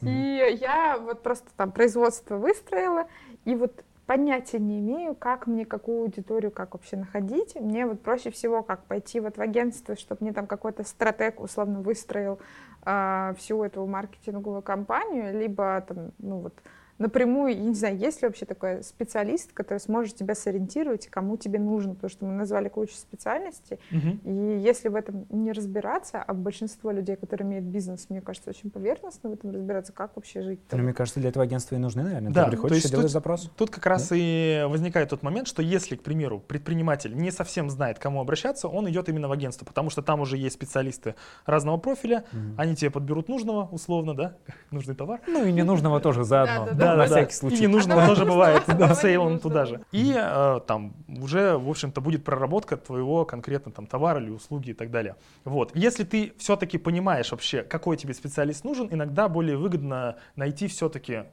[0.00, 3.06] И я вот просто там производство выстроила,
[3.44, 7.54] и вот понятия не имею, как мне какую аудиторию, как вообще находить.
[7.54, 11.80] Мне вот проще всего, как пойти вот в агентство, чтобы мне там какой-то стратег условно
[11.80, 12.40] выстроил
[12.82, 16.54] а, всю эту маркетинговую кампанию, либо там, ну вот,
[17.00, 21.58] напрямую, я не знаю, есть ли вообще такой специалист, который сможет тебя сориентировать, кому тебе
[21.58, 24.20] нужно, потому что мы назвали кучу специальностей, Мгм.
[24.24, 28.70] и если в этом не разбираться, а большинство людей, которые имеют бизнес, мне кажется, очень
[28.70, 30.60] поверхностно в этом разбираться, как вообще жить.
[30.70, 32.30] Ну, мне кажется, для этого агентства и нужны, наверное.
[32.30, 33.50] Да, Ты то приходишь есть и делаешь тут- запрос.
[33.56, 37.98] Тут как раз и возникает тот момент, что если, к примеру, предприниматель не совсем знает,
[37.98, 41.14] к кому обращаться, он идет именно в агентство, потому что там уже есть специалисты
[41.46, 42.54] разного профиля, Мгм.
[42.58, 44.36] они тебе подберут нужного, условно, да,
[44.70, 45.20] нужный товар.
[45.26, 46.66] Ну и ненужного тоже заодно.
[46.66, 47.06] Да, да, на да.
[47.06, 47.62] всякий И случай.
[47.62, 49.80] ненужного А тоже бывает, да, сейлом туда же.
[49.92, 54.74] И э, там уже, в общем-то, будет проработка твоего конкретно там товара или услуги и
[54.74, 55.16] так далее.
[55.44, 55.72] Вот.
[55.74, 61.24] Если ты все-таки понимаешь вообще, какой тебе специалист нужен, иногда более выгодно найти все-таки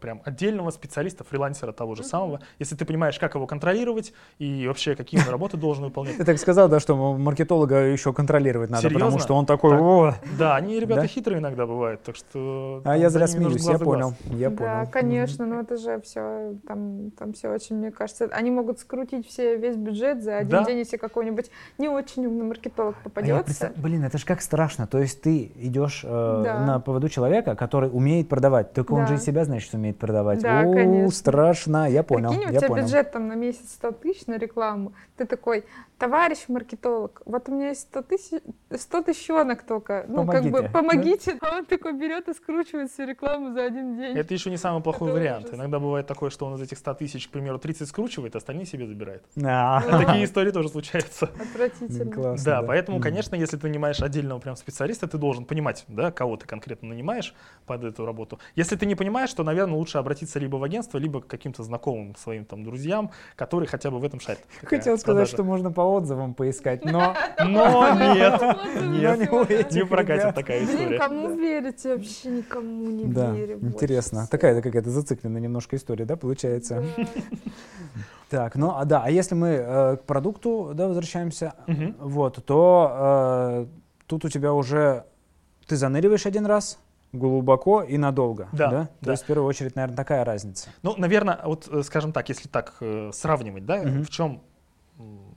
[0.00, 4.96] прям отдельного специалиста, фрилансера того же самого, если ты понимаешь, как его контролировать и вообще
[4.96, 6.16] какие он работы должен выполнять.
[6.16, 10.56] Ты так сказал, да, что маркетолога еще контролировать надо, потому что он такой, о, Да,
[10.56, 11.06] они ребята Да?
[11.06, 12.82] хитрые иногда бывают, так что...
[12.84, 14.90] а я зря смеюсь, я да понял, я да, понял.
[14.90, 19.56] конечно, но это же все, там, там все очень, мне кажется, они могут скрутить все,
[19.56, 20.64] весь бюджет за один Да.
[20.64, 23.72] день, если какой-нибудь не очень умный маркетолог А я попадется.
[23.76, 24.86] Блин, это ж как страшно.
[24.86, 26.08] То есть ты идешь э,
[26.44, 26.58] Да.
[26.58, 28.72] на поводу человека, который умеет продавать.
[28.72, 29.06] Только он Да.
[29.06, 30.40] же и себя, значит, умеет продавать.
[30.40, 31.10] Да, О, конечно.
[31.10, 31.88] страшно.
[31.90, 32.84] Я понял, Прикинь, у я тебя понял.
[32.84, 34.92] бюджет там на месяц 100 тысяч на рекламу.
[35.16, 35.64] Ты такой,
[36.06, 38.40] товарищ маркетолог, вот у меня есть 100 тысяч,
[38.74, 40.04] 100 тысячонок только.
[40.08, 40.68] Ну, как бы, Помогите.
[40.72, 41.38] помогите.
[41.40, 44.18] А он такой берет и скручивает всю рекламу за один день.
[44.18, 45.44] Это еще не самый плохой Это вариант.
[45.44, 45.54] ужас.
[45.56, 48.84] Иногда бывает такое, что он из этих 100 тысяч, к примеру, 30 скручивает, остальные себе
[48.88, 49.22] забирает.
[49.44, 49.98] А, Да.
[50.04, 51.26] Такие истории тоже случаются.
[51.40, 52.10] Отвратительно.
[52.12, 53.04] Классно, Да, поэтому, Мгм.
[53.04, 57.32] конечно, если ты нанимаешь отдельного прям специалиста, ты должен понимать, да, кого ты конкретно нанимаешь
[57.64, 58.40] под эту работу.
[58.56, 62.16] Если ты не понимаешь, то, наверное, лучше обратиться либо в агентство, либо к каким-то знакомым
[62.16, 64.40] своим там друзьям, которые хотя бы в этом шарят.
[64.64, 65.30] Хотел сказать, продажа.
[65.32, 68.40] что можно по отзывам поискать, но Но нет,
[68.82, 70.98] нет, не прокатит такая история.
[70.98, 71.94] кому верите?
[71.96, 73.58] Вообще никому не да, верю.
[73.58, 74.26] больше интересно.
[74.30, 76.84] Такая какая-то зацикленная немножко история, да, получается?
[76.96, 77.04] Да.
[78.30, 81.52] Так, ну, а да, а если мы э, к продукту, да, возвращаемся,
[81.98, 83.66] вот, то э,
[84.06, 85.04] тут у тебя уже
[85.66, 86.78] ты заныриваешь один раз
[87.12, 89.10] глубоко и надолго, Да, То да.
[89.12, 90.70] есть в первую очередь, наверное, такая разница.
[90.82, 94.02] Ну, наверное, вот, э, скажем так, если так э, сравнивать, да, Мгм.
[94.02, 94.40] в чем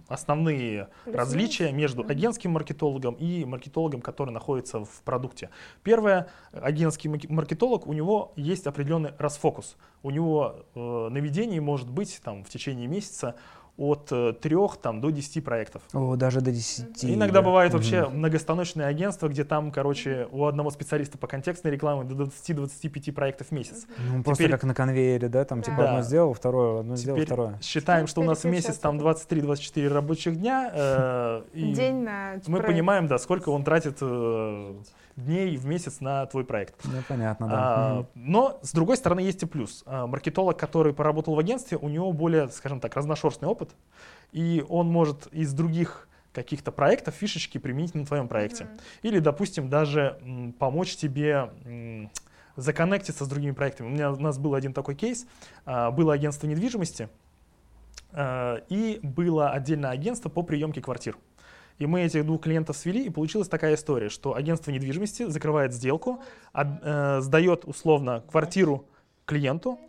[0.07, 5.49] основные Плюсы, различия между агентским маркетологом и маркетологом, который находится в продукте.
[5.83, 9.77] Первое, агентский маркетолог, у него есть определенный расфокус.
[10.03, 13.35] У него э, наведений может быть там, в течение месяца
[13.77, 15.81] от э, 3 там, до 10 проектов.
[15.93, 17.03] О, даже до 10.
[17.03, 17.41] Иногда да.
[17.41, 17.81] бывают Мгм.
[17.81, 23.47] вообще многостаночные агентства, где там, короче, у одного специалиста по контекстной рекламе до 20-25 проектов
[23.47, 23.85] в месяц.
[23.97, 25.89] Ну, просто Теперь- как на конвейере, да, там типа Да.
[25.89, 27.59] одно сделал, второе, одно сделал, Теперь второе.
[27.61, 29.25] считаем, что у нас в месяц там Переключаться.
[29.27, 30.71] 23-24 рабочих дня.
[30.73, 32.67] э, и День на мы проект.
[32.67, 34.73] понимаем, да, сколько он тратит э,
[35.15, 36.75] дней в месяц на твой проект.
[36.83, 37.53] Ну, понятно, да.
[37.55, 39.83] А, но, с другой стороны, есть и плюс.
[39.85, 43.71] А, маркетолог, который поработал в агентстве, у него более, скажем так, разношерстный опыт,
[44.31, 48.65] и он может из других каких-то проектов фишечки применить на твоем проекте.
[48.65, 48.79] Мгм.
[49.03, 52.11] Или, допустим, даже м, помочь тебе м,
[52.57, 53.87] законнектиться с другими проектами.
[53.87, 55.27] У, меня, у нас был один такой кейс.
[55.65, 57.07] А, было агентство недвижимости,
[58.11, 61.17] а, и было отдельное агентство по приемке квартир.
[61.77, 66.23] И мы этих двух клиентов свели, и получилась такая история, что агентство недвижимости закрывает сделку,
[66.53, 68.85] от- э, сдает условно квартиру
[69.25, 69.79] клиенту,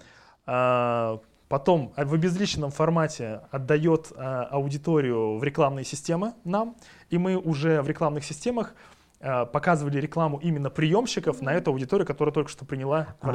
[0.47, 6.77] а, потом в обезличенном формате отдает а, аудиторию в рекламные системы нам,
[7.11, 8.75] и мы уже в рекламных системах
[9.21, 13.09] показывали рекламу именно приемщиков на эту аудиторию, которая только что приняла.
[13.21, 13.31] А,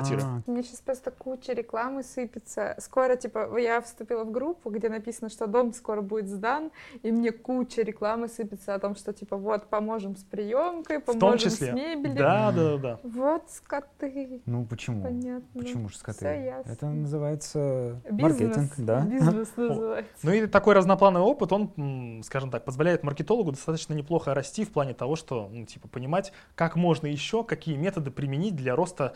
[0.45, 2.75] У меня сейчас просто куча рекламы сыпется.
[2.79, 6.71] Скоро, типа, я вступила в группу, где написано, что дом скоро будет сдан,
[7.01, 11.61] и мне куча рекламы сыпется о том, что, типа, вот, поможем с приемкой, поможем с
[11.61, 12.17] мебелью.
[12.17, 12.99] Да, да, да.
[13.03, 14.41] Вот скоты.
[14.45, 15.03] Ну, почему?
[15.03, 15.59] Понятно.
[15.59, 16.19] Почему же скоты?
[16.19, 16.71] Всё ясно.
[16.71, 18.39] Это называется Бизнес.
[18.39, 19.01] маркетинг, да?
[19.01, 20.11] Бизнес называется.
[20.23, 24.93] Ну и такой разноплановый опыт, он, скажем так, позволяет маркетологу достаточно неплохо расти в плане
[24.93, 29.15] того, что, ну, типа, понимать, как можно еще, какие методы применить для роста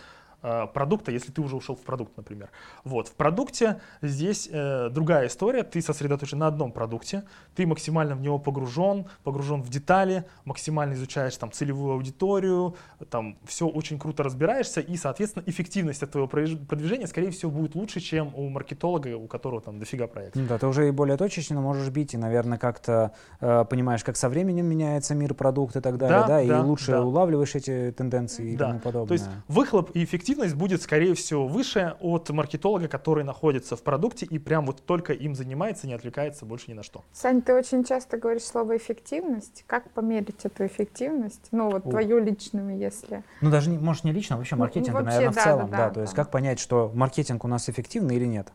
[0.74, 2.50] продукта, если ты уже ушел в продукт, например.
[2.84, 7.24] Вот, в продукте здесь э, другая история, ты сосредоточен на одном продукте,
[7.56, 12.76] ты максимально в него погружен, погружен в детали, максимально изучаешь там целевую аудиторию,
[13.10, 18.00] там все очень круто разбираешься, и, соответственно, эффективность от твоего продвижения, скорее всего, будет лучше,
[18.00, 20.48] чем у маркетолога, у которого там дофига проектов.
[20.48, 24.30] Да, ты уже и более точечно можешь бить, и, наверное, как-то э, понимаешь, как со
[24.30, 27.02] временем меняется мир продукта и так далее, да, да, и лучше да.
[27.02, 28.68] улавливаешь эти тенденции и да.
[28.68, 29.08] тому подобное.
[29.08, 34.25] То есть выхлоп и эффективность будет, скорее всего, выше от маркетолога, который находится в продукте
[34.25, 37.03] и прям вот только им занимается, не отвлекается больше ни на что.
[37.13, 39.63] Сань, ты очень часто говоришь слово эффективность.
[39.67, 41.47] Как померить эту эффективность?
[41.51, 41.89] Ну, вот О.
[41.89, 43.23] твою личную, если...
[43.41, 45.77] Ну, даже, не, может, не лично, а вообще маркетинг, ну, наверное, да, в целом, да,
[45.77, 45.93] да, да.
[45.95, 48.51] То есть как понять, что маркетинг у нас эффективный или нет?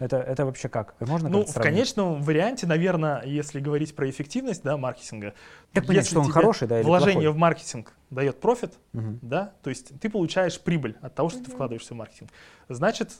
[0.00, 0.94] Это, это вообще как?
[1.00, 5.34] Можно ну, в конечном варианте, наверное, если говорить про эффективность да, маркетинга,
[5.74, 7.34] как понять, что он хороший, да, или вложение плохой?
[7.34, 9.18] в маркетинг дает профит, угу.
[9.22, 11.46] да, то есть ты получаешь прибыль от того, что угу.
[11.46, 12.30] ты вкладываешься в маркетинг,
[12.68, 13.12] значит,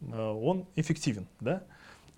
[0.00, 1.64] э, он эффективен, да.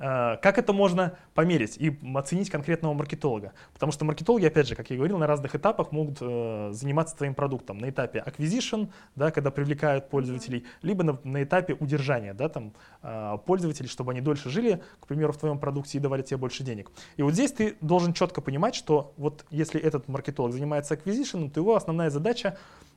[0.01, 3.53] Э, как это можно померить и оценить конкретного маркетолога?
[3.75, 7.35] Потому что маркетологи, опять же, как я говорил, на разных этапах могут э, заниматься твоим
[7.35, 7.79] продуктом.
[7.79, 12.73] На этапе acquisition, да, когда привлекают пользователей, либо на, на этапе удержания да, там,
[13.03, 16.65] э, пользователей, чтобы они дольше жили, к примеру, в твоем продукте и давали тебе больше
[16.65, 16.91] денег.
[17.17, 21.61] И вот здесь ты должен четко понимать, что вот если этот маркетолог занимается acquisition, то
[21.61, 22.57] его основная задача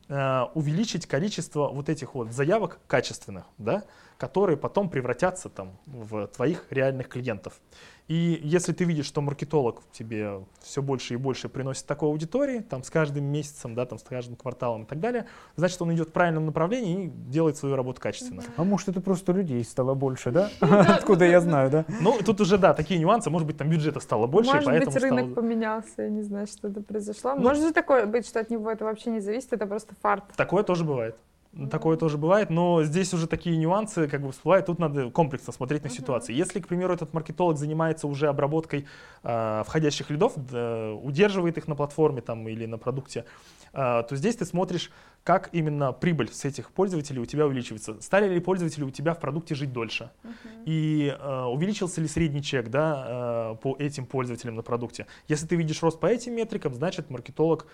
[0.09, 3.83] увеличить количество вот этих вот заявок качественных, да,
[4.17, 7.59] которые потом превратятся там, в твоих реальных клиентов.
[8.07, 12.83] И если ты видишь, что маркетолог тебе все больше и больше приносит такой аудитории, там,
[12.83, 16.11] с каждым месяцем, да, там, с каждым кварталом и так далее, значит, он идет в
[16.11, 18.43] правильном направлении и делает свою работу качественно.
[18.57, 20.49] А может, это просто людей стало больше, да?
[20.59, 21.85] Откуда я знаю, да?
[22.01, 23.29] Ну, тут уже, да, такие нюансы.
[23.29, 26.81] Может быть, там бюджета стало больше, Может поэтому быть, рынок поменялся, я не знаю, что-то
[26.81, 27.35] произошло.
[27.35, 30.25] Ну, может же такое быть, что от него это вообще не зависит, это просто фарт.
[30.35, 31.15] Такое тоже бывает.
[31.69, 34.65] Такое тоже бывает, но здесь уже такие нюансы как бы всплывают.
[34.65, 36.35] Тут надо комплексно смотреть на ситуацию.
[36.35, 38.87] Если, к примеру, этот маркетолог занимается уже обработкой
[39.21, 43.25] э, входящих лидов, э, удерживает их на платформе там, или на продукте,
[43.71, 44.89] э, то здесь ты смотришь,
[45.23, 48.01] как именно прибыль с этих пользователей у тебя увеличивается.
[48.01, 50.09] Стали ли пользователи у тебя в продукте жить дольше?
[50.23, 50.63] Uh-huh.
[50.65, 55.05] И э, увеличился ли средний чек да, э, по этим пользователям на продукте?
[55.27, 57.67] Если ты видишь рост по этим метрикам, значит маркетолог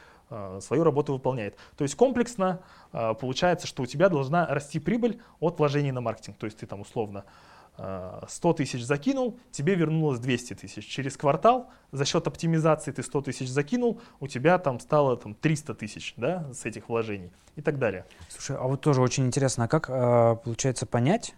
[0.62, 1.58] свою работу выполняет.
[1.76, 2.62] То есть комплексно
[2.94, 6.38] э, получается, что у тебя должна расти прибыль от вложений на маркетинг.
[6.38, 7.26] То есть ты там условно
[7.78, 10.86] 100 тысяч закинул, тебе вернулось 200 тысяч.
[10.86, 15.76] Через квартал за счет оптимизации ты 100 тысяч закинул, у тебя там стало там, 300
[15.76, 18.06] тысяч да, с этих вложений и так далее.
[18.28, 19.88] Слушай, а вот тоже очень интересно, а как
[20.44, 21.34] получается понять,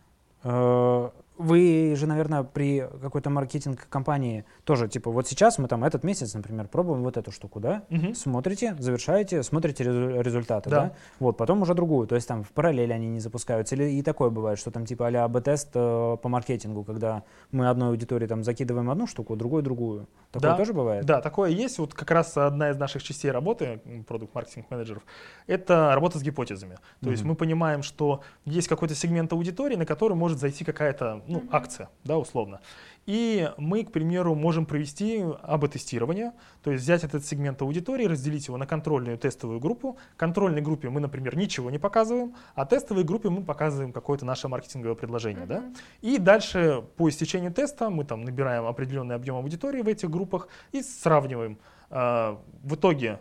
[1.42, 6.68] вы же, наверное, при какой-то маркетинг-компании тоже, типа, вот сейчас мы там этот месяц, например,
[6.68, 7.84] пробуем вот эту штуку, да?
[7.90, 8.14] Угу.
[8.14, 10.82] Смотрите, завершаете, смотрите результаты, да.
[10.82, 10.94] да?
[11.20, 13.76] Вот, потом уже другую, то есть там в параллели они не запускаются.
[13.76, 17.90] Или и такое бывает, что там типа а-ля АБ-тест э, по маркетингу, когда мы одной
[17.90, 20.08] аудитории там закидываем одну штуку, другую другую.
[20.32, 21.06] Такое да, тоже бывает?
[21.06, 21.78] Да, такое есть.
[21.80, 25.04] Вот как раз одна из наших частей работы, продукт маркетинг менеджеров,
[25.48, 26.76] это работа с гипотезами.
[26.76, 27.12] То угу.
[27.12, 31.90] есть мы понимаем, что есть какой-то сегмент аудитории, на который может зайти какая-то ну, акция,
[32.04, 32.60] да, условно.
[33.08, 38.58] И мы, к примеру, можем провести АБ-тестирование, то есть взять этот сегмент аудитории, разделить его
[38.58, 39.98] на контрольную тестовую группу.
[40.18, 44.96] Контрольной группе мы, например, ничего не показываем, а тестовой группе мы показываем какое-то наше маркетинговое
[44.96, 45.46] предложение.
[45.46, 45.48] Uh-huh.
[45.48, 45.64] Да?
[46.02, 50.84] И дальше по истечению теста мы там набираем определенный объем аудитории в этих группах и
[50.84, 51.58] сравниваем.
[51.90, 53.20] Э, в итоге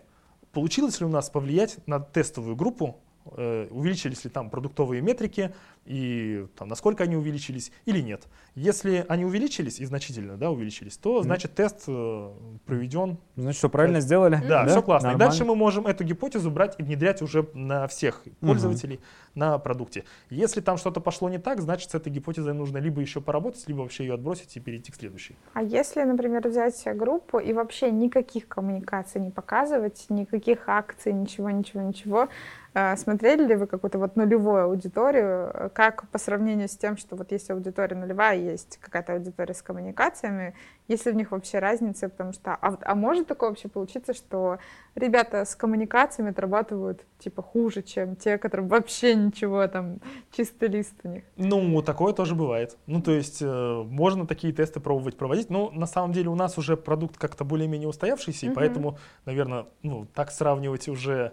[0.53, 3.01] получилось ли у нас повлиять на тестовую группу
[3.37, 5.55] Э, увеличились ли там продуктовые метрики
[5.85, 8.23] и там, насколько они увеличились или нет.
[8.55, 12.31] Если они увеличились и значительно да, увеличились, то значит тест э,
[12.67, 13.19] проведен.
[13.37, 14.07] Значит, все правильно тест.
[14.07, 14.41] сделали.
[14.49, 15.09] Да, да, все классно.
[15.09, 15.25] Нормально.
[15.25, 19.05] И дальше мы можем эту гипотезу брать и внедрять уже на всех пользователей угу.
[19.35, 20.05] на продукте.
[20.29, 23.81] Если там что-то пошло не так, значит с этой гипотезой нужно либо еще поработать, либо
[23.81, 25.37] вообще ее отбросить и перейти к следующей.
[25.55, 31.83] А если, например, взять группу и вообще никаких коммуникаций не показывать, никаких акций, ничего, ничего,
[31.83, 32.29] ничего,
[32.73, 37.33] а, смотрели ли вы какую-то вот нулевую аудиторию, как по сравнению с тем, что вот
[37.33, 40.55] есть аудитория нулевая, есть какая-то аудитория с коммуникациями,
[40.89, 44.59] есть ли в них вообще разница, потому что, а, а может такое вообще получиться, что
[44.95, 50.01] ребята с коммуникациями отрабатывают типа хуже, чем те, которым вообще ничего, там,
[50.33, 51.25] чистый лист у них?
[51.37, 52.77] Ну, такое тоже бывает.
[52.87, 56.59] Ну, то есть, э, можно такие тесты пробовать проводить, но на самом деле у нас
[56.59, 61.33] уже продукт как-то более-менее устоявшийся, и поэтому, наверное, ну, так сравнивать уже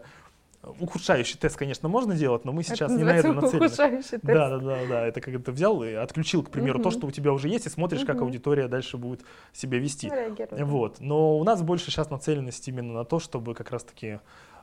[0.80, 3.66] Ухудшающий тест, конечно, можно делать, но мы сейчас это не на это нацелены.
[3.66, 4.24] Ухудшающий тест.
[4.24, 5.08] Да, да, да, да.
[5.08, 6.90] Это как ты взял и отключил, к примеру, угу.
[6.90, 8.08] то, что у тебя уже есть, и смотришь, угу.
[8.08, 9.22] как аудитория дальше будет
[9.54, 10.12] себя вести.
[10.52, 11.00] Вот.
[11.00, 14.20] Но у нас больше сейчас нацеленность именно на то, чтобы как раз-таки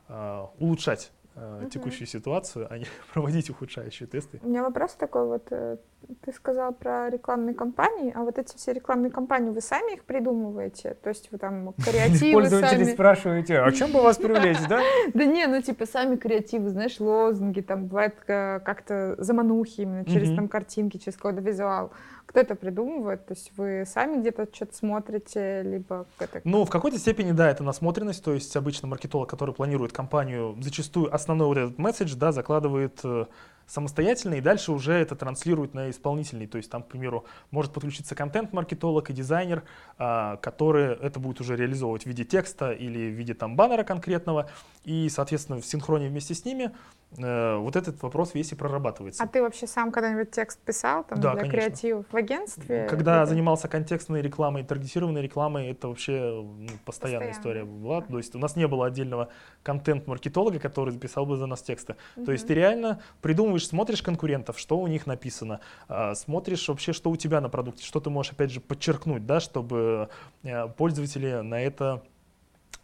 [0.07, 1.69] э, улучшать Мгм.
[1.69, 4.39] текущую ситуацию, а не проводить ухудшающие тесты.
[4.41, 5.47] У меня вопрос такой вот.
[5.51, 5.77] э,
[6.21, 10.95] Ты сказал про рекламные кампании, а вот эти все рекламные кампании, вы сами их придумываете?
[11.03, 12.93] То есть вы там креативы Пользователи сами...
[12.93, 14.79] спрашиваете, а чем бы вас привлечь, да?
[15.13, 20.33] Да не, ну типа сами креативы, знаешь, лозунги, там бывает э, как-то заманухи именно через
[20.35, 21.91] там картинки, через какой-то визуал.
[22.25, 23.25] Кто это придумывает?
[23.25, 26.41] То есть вы сами где-то что-то смотрите, либо это...
[26.43, 31.13] Ну, в какой-то степени, да, это насмотренность, то есть обычно маркетолог, который планирует кампанию, зачастую
[31.13, 33.25] основной вот этот месседж, да, закладывает э,
[33.67, 36.47] самостоятельно и дальше уже это транслирует на исполнительный.
[36.47, 39.63] То есть там, к примеру, может подключиться контент-маркетолог и дизайнер,
[39.97, 44.49] а, который это будет уже реализовывать в виде текста или в виде там баннера конкретного.
[44.83, 46.71] И, соответственно, в синхроне вместе с ними
[47.17, 49.23] вот этот вопрос весь и прорабатывается.
[49.23, 51.61] А ты вообще сам когда-нибудь текст писал там Да, для конечно.
[51.61, 52.87] креативов в агентстве?
[52.89, 57.31] Когда Либо- занимался контекстной рекламой, таргетированной рекламой, это вообще ну, постоянная Постоянно.
[57.31, 58.01] история была.
[58.01, 59.29] То есть у нас не было отдельного
[59.63, 61.95] контент-маркетолога, который записал бы за нас тексты.
[62.25, 67.09] То есть ты реально придумываешь, смотришь конкурентов, что у них написано, а, смотришь вообще, что
[67.09, 70.09] у тебя на продукте, что ты можешь, опять же, подчеркнуть, да, чтобы
[70.43, 72.03] э, пользователи на это,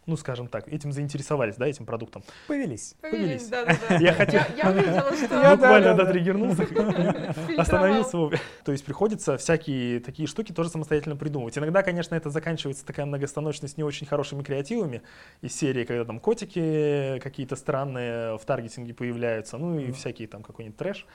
[0.06, 2.22] ну, скажем так, этим заинтересовались, да, этим продуктом.
[2.48, 2.94] Повелись.
[3.00, 3.48] Повелись.
[3.48, 3.96] Да, да, да.
[4.00, 5.34] Я хотел- Я, увидела, что...
[5.42, 6.62] Я- Буквально, да, триггернулся,
[7.56, 8.42] остановился вовремя.
[8.64, 11.56] То есть приходится всякие такие штуки тоже самостоятельно придумывать.
[11.56, 15.02] Иногда, конечно, это заканчивается такая многостаночность не очень хорошими креативами
[15.40, 20.76] из серии, когда там котики какие-то странные в таргетинге появляются, ну и всякие там какой-нибудь
[20.76, 21.06] трэш.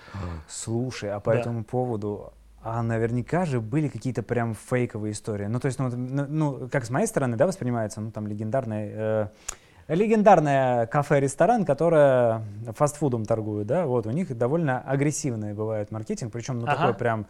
[0.47, 2.33] Слушай, а по этому поводу,
[2.69, 5.45] а наверняка же были какие-то прям фейковые истории.
[5.45, 8.89] Ну, то есть, ну, ну, ну, как с моей стороны, да, воспринимается, ну, там, легендарный,
[8.91, 9.27] э,
[9.87, 12.41] легендарное кафе-ресторан, которое
[12.75, 16.75] фастфудом торгует, да, вот, у них довольно агрессивный бывает маркетинг, причем, ну, Ага.
[16.75, 17.25] такой прям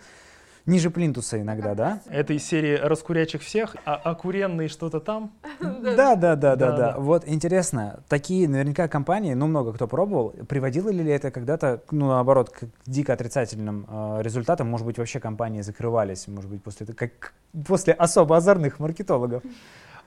[0.68, 2.02] ниже плинтуса иногда, да?
[2.08, 5.32] Это из серии раскурячих всех, а окуренный что-то там.
[5.60, 6.96] Да, да, да, да, Да.
[6.98, 12.50] Вот интересно, такие наверняка компании, ну много кто пробовал, приводило ли это когда-то, ну наоборот,
[12.52, 14.68] к дико отрицательным э, результатам?
[14.68, 17.34] Может быть, вообще компании закрывались, может быть, после, этого- как,
[17.66, 19.42] после особо озорных маркетологов?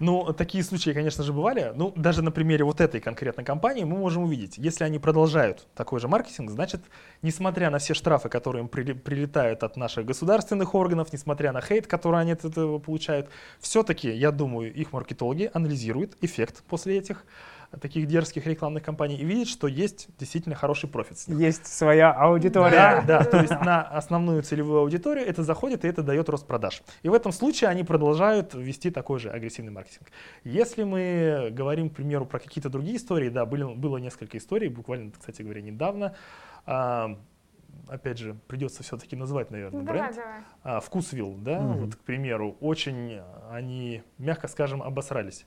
[0.01, 1.73] Ну, такие случаи, конечно же, бывали.
[1.77, 6.01] Ну, даже на примере вот этой конкретной компании мы можем увидеть, если они продолжают такой
[6.01, 6.81] же маркетинг, значит,
[7.21, 12.19] несмотря на все штрафы, которые им прилетают от наших государственных органов, несмотря на хейт, который
[12.19, 13.29] они от этого получают,
[13.59, 17.27] все-таки, я думаю, их маркетологи анализируют эффект после этих
[17.79, 21.39] таких дерзких рекламных кампаний и видят, что есть действительно хороший профит с них.
[21.39, 23.03] Есть своя аудитория.
[23.07, 26.83] Да, да, то есть на основную целевую аудиторию это заходит и это дает рост продаж.
[27.03, 30.09] И в этом случае они продолжают вести такой же агрессивный маркетинг.
[30.43, 35.13] Если мы говорим, к примеру, про какие-то другие истории, да, были, было несколько историй, буквально,
[35.13, 36.15] кстати говоря, недавно.
[36.67, 37.17] А,
[37.89, 40.15] опять же, придется все-таки назвать, наверное, Ну, бренд.
[40.15, 40.41] давай, давай.
[40.65, 41.85] А, Вкусвилл, да, Мгм.
[41.85, 45.47] вот, к примеру, очень они, мягко скажем, обосрались.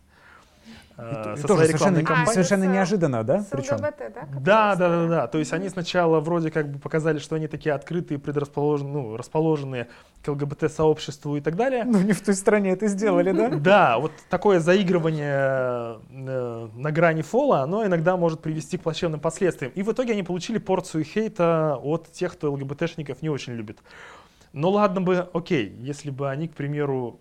[0.97, 2.33] А, И со тоже своей совершенно, рекламной А, кампанией.
[2.33, 3.41] совершенно это с- неожиданно, да?
[3.41, 3.75] С Причем.
[3.77, 4.27] ЛГБТ, да?
[4.39, 5.27] Да, да, да, да.
[5.27, 9.87] То есть они сначала вроде как бы показали, что они такие открытые, предрасположенные, ну, расположенные
[10.23, 11.83] к ЛГБТ-сообществу и так далее.
[11.83, 13.49] Ну, не в той стране это сделали, да?
[13.59, 19.71] Да, вот такое заигрывание э, на грани фола, оно иногда может привести к плачевным последствиям.
[19.75, 23.79] И в итоге они получили порцию хейта от тех, кто ЛГБТшников не очень любит.
[24.53, 27.19] Но ладно бы, окей, если бы они, к примеру,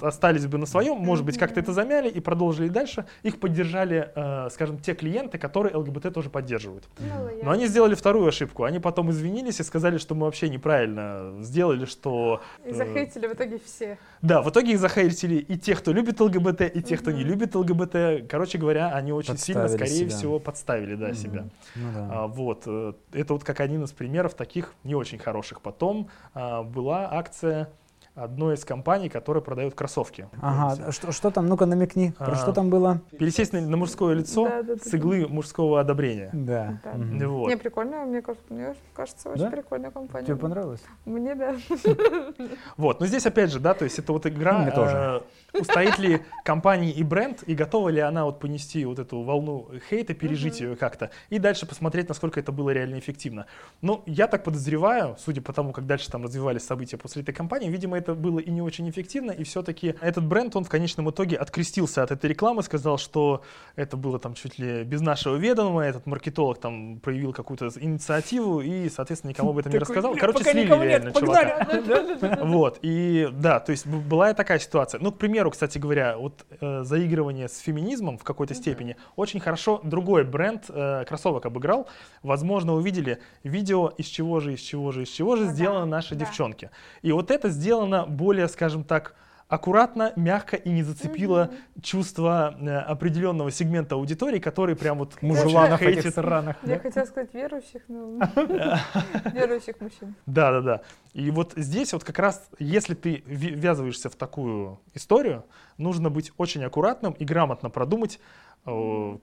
[0.00, 4.48] остались бы на своем, может быть, как-то это замяли и продолжили дальше, их поддержали, э,
[4.50, 6.88] скажем, те клиенты, которые ЛГБТ тоже поддерживают.
[6.98, 7.06] Ну,
[7.42, 8.64] Но они сделали вторую ошибку.
[8.64, 12.40] Они потом извинились и сказали, что мы вообще неправильно сделали, что...
[12.64, 13.98] И э, захейтили в итоге все.
[14.22, 17.54] Да, в итоге их захейтили и те, кто любит ЛГБТ, и те, кто не любит
[17.54, 18.28] ЛГБТ.
[18.28, 20.18] Короче говоря, они очень сильно, Подставили скорее себя.
[20.18, 21.44] всего, подставили да, себя.
[21.74, 22.08] Ну да.
[22.10, 22.62] А, вот.
[22.66, 25.60] э, Это вот как один из примеров таких не очень хороших.
[25.60, 27.70] Потом а, была акция
[28.16, 30.28] одной из компаний, которая продает кроссовки.
[30.40, 31.46] Ага, что, что там?
[31.46, 32.12] Ну-ка намекни.
[32.18, 33.00] Про А, что там было?
[33.18, 36.30] Пересесть на, на мужское лицо Да, да, да, с иглы мужского одобрения.
[36.32, 36.80] Да.
[36.82, 36.94] Да.
[36.94, 37.28] мгм.
[37.28, 37.48] Вот.
[37.48, 39.50] Не, прикольно, мне кажется, мне кажется, очень Да?
[39.50, 40.26] прикольная компания.
[40.26, 40.82] Тебе понравилось?
[41.04, 41.54] Мне да.
[42.76, 45.22] Вот, но здесь опять же, да, то есть это вот игра, Мне тоже.
[45.60, 50.14] Устоит ли компания и бренд, и готова ли она вот понести вот эту волну хейта,
[50.14, 53.46] пережить ее как-то, и дальше посмотреть, насколько это было реально эффективно.
[53.82, 57.68] Ну, я так подозреваю, судя по тому, как дальше там развивались события после этой кампании,
[57.68, 61.36] видимо, это было и не очень эффективно, и все-таки этот бренд, он в конечном итоге
[61.36, 63.42] открестился от этой рекламы, сказал, что
[63.74, 68.88] это было там чуть ли без нашего ведома, этот маркетолог там проявил какую-то инициативу, и,
[68.88, 70.12] соответственно, никому об этом не рассказал.
[70.12, 71.64] «Блин, Короче, слили нет, реально чувака.
[71.64, 75.00] погнали!» Вот, и да, то есть была такая ситуация.
[75.00, 78.60] Ну, к примеру, кстати говоря, вот э, заигрывание с феминизмом в какой-то Мгм.
[78.62, 81.88] степени очень хорошо другой бренд э, кроссовок обыграл.
[82.22, 85.86] Возможно, увидели видео, из чего же, из чего же, из чего же Ну да, сделаны
[85.86, 86.24] наши да.
[86.24, 86.70] девчонки.
[87.02, 89.14] И вот это сделано более, скажем так,
[89.48, 91.82] аккуратно, мягко и не зацепила Мгм.
[91.82, 95.98] чувство э, определенного сегмента аудитории, который прям вот Мужланов хейтит.
[96.06, 96.56] этих сраных.
[96.64, 98.18] Я хотела сказать верующих, но
[99.32, 100.14] верующих мужчин.
[100.26, 100.80] Да, да, да.
[101.12, 105.44] И вот здесь вот как раз, если ты ввязываешься в такую историю,
[105.78, 108.18] нужно быть очень аккуратным и грамотно продумать,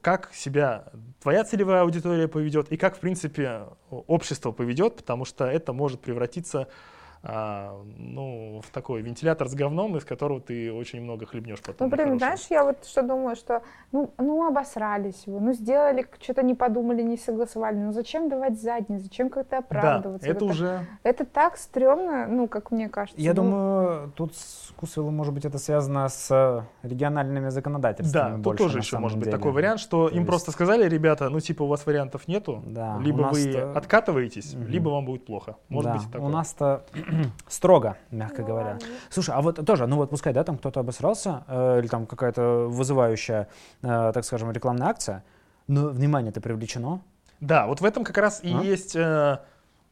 [0.02, 0.86] как себя
[1.22, 6.70] твоя целевая аудитория поведет и как, в принципе, общество поведет, потому что это может превратиться
[7.26, 11.90] а, ну, в такой вентилятор с говном, из которого ты очень много хлебнешь потом.
[11.90, 13.62] Ну, блин, знаешь, я вот что думаю, что
[13.94, 19.00] ну, ну обосрались его, ну сделали, что-то не подумали, не согласовали, ну зачем давать задние,
[19.00, 20.30] зачем как-то Да, оправдываться?
[20.30, 20.86] это Вот уже...
[21.04, 23.22] это так стрёмно, ну, как мне кажется.
[23.22, 24.34] Я ну, думаю, тут
[24.86, 28.30] с Кусвеллом, может быть, это связано с региональными законодательствами.
[28.30, 29.38] Да, тут больше, тоже на еще может быть деле.
[29.38, 32.62] такой вариант, что То им есть- просто сказали, ребята, ну типа у вас вариантов нету,
[32.66, 34.68] Да, либо вы откатываетесь, Мгм.
[34.68, 35.56] либо вам будет плохо.
[35.70, 36.28] Может Да, быть и такое.
[36.28, 36.84] у нас-то
[37.48, 38.68] строго, мягко ну говоря.
[38.74, 38.88] ладно.
[39.10, 42.68] Слушай, а вот тоже, ну вот пускай, да, там кто-то обосрался, э, или там какая-то
[42.70, 43.48] вызывающая,
[43.84, 45.24] э, так скажем, рекламная акция,
[45.68, 47.00] но внимание-то привлечено.
[47.40, 48.62] Да, вот в этом как раз и А?
[48.62, 49.38] есть э,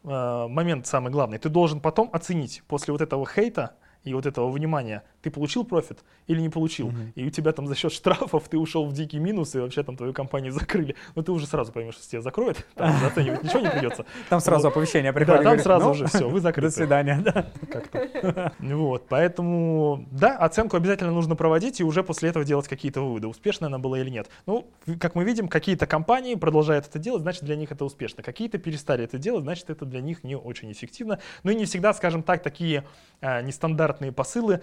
[0.03, 1.37] э, момент самый главный.
[1.37, 3.71] Ты должен потом оценить после вот этого хейта
[4.03, 6.88] и вот этого внимания, ты получил профит или не получил.
[6.89, 7.11] Мгм.
[7.15, 9.95] И у тебя там за счет штрафов ты ушел в дикий минус, и вообще там
[9.97, 10.95] твою компанию закрыли.
[11.15, 14.05] Но ты уже сразу поймешь, что тебя закроют, там оценивать ничего не придется.
[14.30, 15.43] Там сразу оповещение Да, приходит.
[15.43, 16.72] там сразу «Ну, уже все, вы До закрыты.
[16.76, 17.45] свидания, да.
[17.72, 18.53] как-то.
[18.59, 23.67] Вот, поэтому, да, оценку обязательно нужно проводить и уже после этого делать какие-то выводы, успешно
[23.67, 24.30] она была или нет.
[24.45, 24.67] Ну,
[24.99, 28.24] как мы видим, какие-то компании продолжают это делать, значит, для них это успешно.
[28.24, 31.19] Какие-то перестали это делать, значит, это для них не очень эффективно.
[31.43, 32.84] Ну и не всегда, скажем так, такие
[33.22, 34.61] а, нестандартные посылы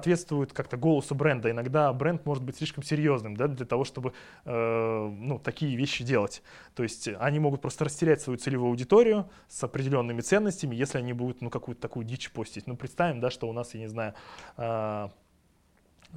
[0.00, 1.50] соответствуют как-то голосу бренда.
[1.50, 6.42] Иногда бренд может быть слишком серьезным, да, для того, чтобы э, ну, такие вещи делать.
[6.74, 11.42] То есть они могут просто растерять свою целевую аудиторию с определенными ценностями, если они будут
[11.42, 12.66] ну, какую-то такую дичь постить.
[12.66, 14.14] Ну, представим, да, что у нас, я не знаю,
[14.56, 15.10] а,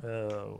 [0.01, 0.55] э,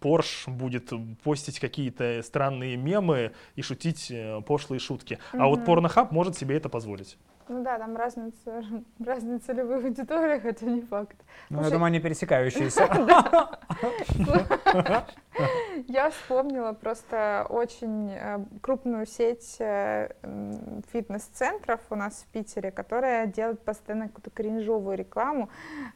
[0.00, 0.92] Porsche будет
[1.22, 5.18] постить какие-то странные мемы и шутить э, пошлые шутки.
[5.32, 5.64] А вот.
[5.64, 7.18] Порнохаб может себе это позволить.
[7.48, 8.62] Ну да, там разные, ц-
[9.04, 11.16] разные целевые аудитории, хотя не факт.
[11.50, 12.86] Ну, я Слушай- думаю, они пересекающиеся.
[15.88, 20.10] Я вспомнила просто очень э, крупную сеть э,
[20.92, 25.48] фитнес-центров у нас в Питере, которая делает постоянно какую-то кринжовую рекламу.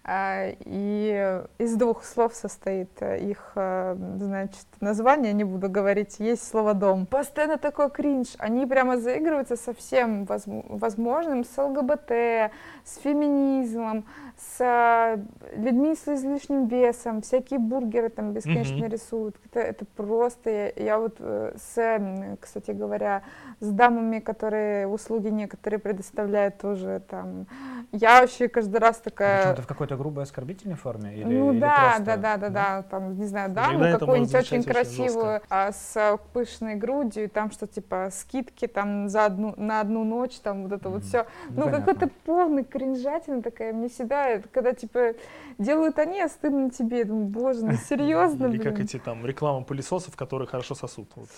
[0.04, 7.06] э, И из двух слов состоит их, значит, название, не буду говорить, есть слово «дом».
[7.06, 8.28] Постоянно такой кринж.
[8.38, 12.52] Они прямо заигрываются со всем возм- возможным, с ЛГБТ,
[12.84, 14.04] с феминизмом,
[14.42, 15.18] с э,
[15.56, 18.92] людьми с излишним весом, всякие бургеры там бесконечно Мгм.
[18.92, 19.36] рисуют.
[19.46, 23.22] Это, это просто, я, я вот э, с, кстати говоря,
[23.60, 27.46] с дамами, которые услуги некоторые предоставляют тоже там,
[27.92, 29.38] я вообще каждый раз такая...
[29.38, 31.14] Причем это в какой-то грубой оскорбительной форме?
[31.14, 34.62] Или, ну или да, просто- да, да, да, да, там, не знаю, даму какую-нибудь очень
[34.62, 39.54] звучать очень красивую, а, с а, пышной грудью, там что, типа, скидки там за одну,
[39.56, 41.08] на одну ночь, там вот это вот Мгм.
[41.08, 41.26] все.
[41.50, 41.80] Ну, понятно.
[41.80, 45.14] какой-то полный кринжатина такая, мне всегда, это когда, типа,
[45.58, 49.64] делают они, а стыдно тебе, я думаю, боже, ну серьезно, Или как эти там реклама
[49.64, 51.10] пылесосов, которые хорошо сосут.
[51.16, 51.28] Вот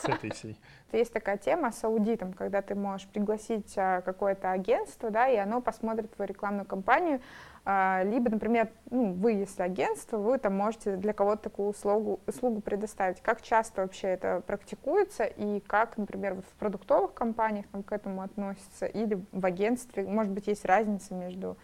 [0.00, 0.58] с этой всей.
[0.92, 5.60] Есть такая тема с аудитом, когда ты можешь пригласить а, какое-то агентство, да, и оно
[5.60, 7.20] посмотрит твою рекламную кампанию,
[7.64, 12.62] а, либо, например, ну, вы, если агентство, вы там можете для кого-то такую услугу, услугу
[12.62, 13.20] предоставить.
[13.20, 18.22] Как часто вообще это практикуется и как, например, вот в продуктовых компаниях там к этому
[18.22, 21.58] относятся или в агентстве, может быть, есть разница между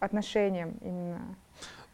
[0.00, 1.36] отношением именно?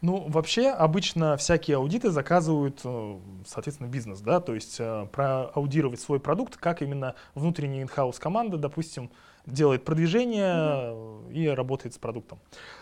[0.01, 6.19] Ну, вообще, обычно всякие аудиты заказывают, э, соответственно, бизнес, да, то есть э, проаудировать свой
[6.19, 9.09] продукт, как именно внутренняя инхаус команда, допустим,
[9.45, 12.39] делает продвижение э, и работает с продуктом.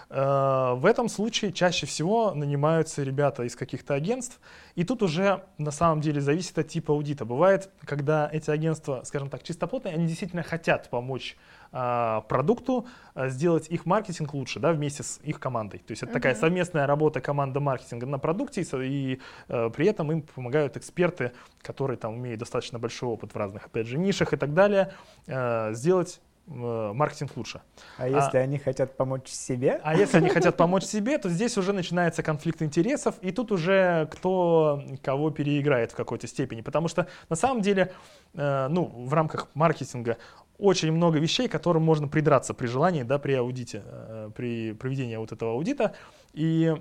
[0.10, 4.40] Э, В этом случае чаще всего нанимаются ребята из каких-то агентств,
[4.76, 7.26] и тут уже на самом деле зависит от типа аудита.
[7.26, 11.38] Бывает, когда эти агентства, скажем так, чистоплотные, они действительно хотят помочь
[11.76, 12.86] а, продукту
[13.16, 15.80] а, сделать их маркетинг лучше, да, вместе с их командой.
[15.80, 20.22] То есть это такая совместная работа команда маркетинга на продукте, и, э, при этом им
[20.22, 21.32] помогают эксперты,
[21.64, 24.94] которые там имеют достаточно большой опыт в разных, опять же, нишах и так далее,
[25.26, 27.62] э, сделать э, маркетинг лучше.
[27.98, 29.80] А если они хотят помочь себе?
[29.84, 34.08] А если они хотят помочь себе, то здесь уже начинается конфликт интересов, и тут уже
[34.12, 36.62] кто кого переиграет в какой-то степени.
[36.62, 37.94] Потому что на самом деле,
[38.34, 40.18] э, ну, в рамках маркетинга
[40.58, 45.16] очень много вещей, к которым можно придраться при желании, да, при аудите, э, при проведении
[45.16, 45.96] вот этого аудита.
[46.34, 46.76] И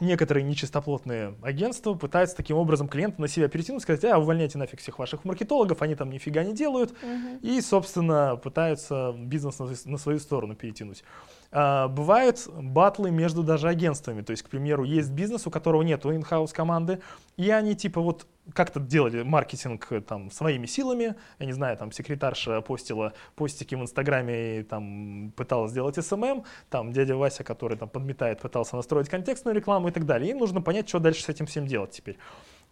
[0.00, 4.98] некоторые нечистоплотные агентства пытаются таким образом клиента на себя перетянуть, сказать, а, увольняйте нафиг всех
[4.98, 6.94] ваших маркетологов, они там нифига не делают,
[7.42, 11.04] и, собственно, пытаются бизнес на, на свою сторону перетянуть.
[11.52, 14.22] А, бывают батлы между даже агентствами.
[14.22, 17.00] То есть, к примеру, есть бизнес, у которого нет in-house команды,
[17.36, 21.92] и они типа вот как-то делали маркетинг э, там своими силами, я не знаю, там
[21.92, 27.88] секретарша постила постики в Инстаграме и там пыталась сделать SMM, там дядя Вася, который там
[27.88, 30.30] подметает, пытался настроить контекстную рекламу и так далее.
[30.30, 32.18] Им нужно понять, что дальше с этим всем делать теперь.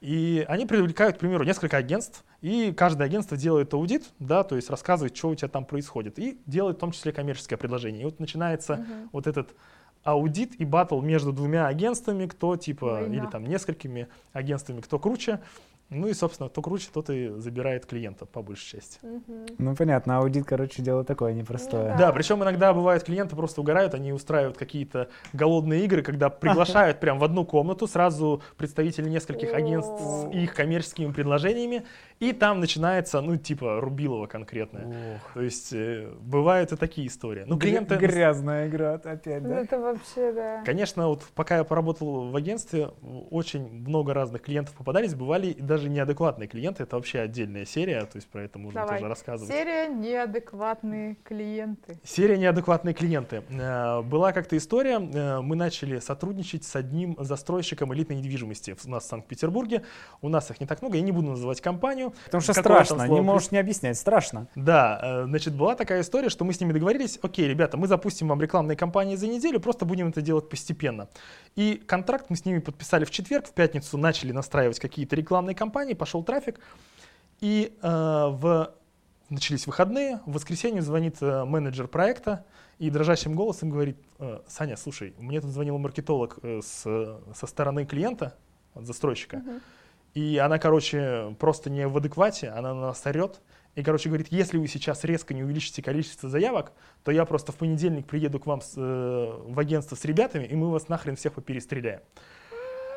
[0.01, 4.71] И они привлекают, к примеру, несколько агентств, и каждое агентство делает аудит, да, то есть
[4.71, 8.03] рассказывает, что у тебя там происходит, и делает в том числе коммерческое предложение.
[8.03, 9.09] И вот начинается uh-huh.
[9.13, 9.55] вот этот
[10.05, 13.15] аудит и батл между двумя агентствами, кто типа, Война.
[13.17, 15.41] или там несколькими агентствами, кто круче.
[15.91, 19.01] Ну и, собственно, кто круче, тот и забирает клиента, по большей части.
[19.59, 21.95] Ну, понятно, аудит, короче, дело такое непростое.
[21.99, 27.19] Да, причем иногда бывают клиенты просто угорают, они устраивают какие-то голодные игры, когда приглашают прям
[27.19, 31.85] в одну комнату сразу представителей нескольких агентств с их коммерческими предложениями,
[32.21, 35.21] и там начинается, ну, типа, Рубилова конкретная.
[35.33, 37.45] То есть э, бывают и такие истории.
[37.47, 37.97] Ну, клиенты...
[37.97, 39.61] Грязная игра опять, да?
[39.61, 40.63] Это вообще, да.
[40.65, 42.91] Конечно, вот пока я поработал в агентстве,
[43.31, 46.83] очень много разных клиентов попадались, бывали и даже неадекватные клиенты.
[46.83, 48.99] Это вообще отдельная серия, то есть про это можно Давай.
[48.99, 49.53] тоже рассказывать.
[49.53, 51.99] Серия неадекватные клиенты.
[52.05, 53.45] Серия неадекватные клиенты.
[53.49, 59.05] Э, была как-то история, э, мы начали сотрудничать с одним застройщиком элитной недвижимости у нас
[59.05, 59.85] в Санкт-Петербурге.
[60.21, 63.21] У нас их не так много, я не буду называть компанию, Потому что страшно, не
[63.21, 64.49] можешь не объяснять, страшно.
[64.55, 68.29] Да, э, значит, была такая история, что мы с ними договорились, окей, ребята, мы запустим
[68.29, 71.09] вам рекламные кампании за неделю, просто будем это делать постепенно.
[71.55, 75.68] И контракт мы с ними подписали в четверг, в пятницу начали настраивать какие-то рекламные кампании,
[75.71, 76.61] пошел трафик,
[77.41, 78.75] и э, в
[79.29, 82.45] начались выходные, в воскресенье звонит э, менеджер проекта
[82.79, 86.83] и дрожащим голосом говорит, э, Саня, слушай, мне тут звонил маркетолог э, с,
[87.35, 88.35] со стороны клиента,
[88.75, 89.61] от застройщика, uh-huh
[90.15, 93.41] и она, короче, просто не в адеквате, она на нас орет.
[93.75, 96.73] И, короче, говорит, если вы сейчас резко не увеличите количество заявок,
[97.05, 100.57] то я просто в понедельник приеду к вам с, э, в агентство с ребятами, и
[100.57, 102.01] мы вас нахрен всех поперестреляем.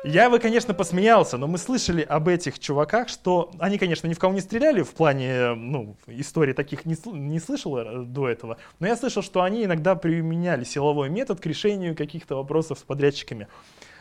[0.04, 4.18] Я бы, конечно, посмеялся, но мы слышали об этих чуваках, что они, конечно, ни в
[4.18, 8.88] кого не стреляли, в плане, ну, истории таких не, не слышал э, до этого, но
[8.88, 13.46] я слышал, что они иногда применяли силовой метод к решению каких-то вопросов с подрядчиками.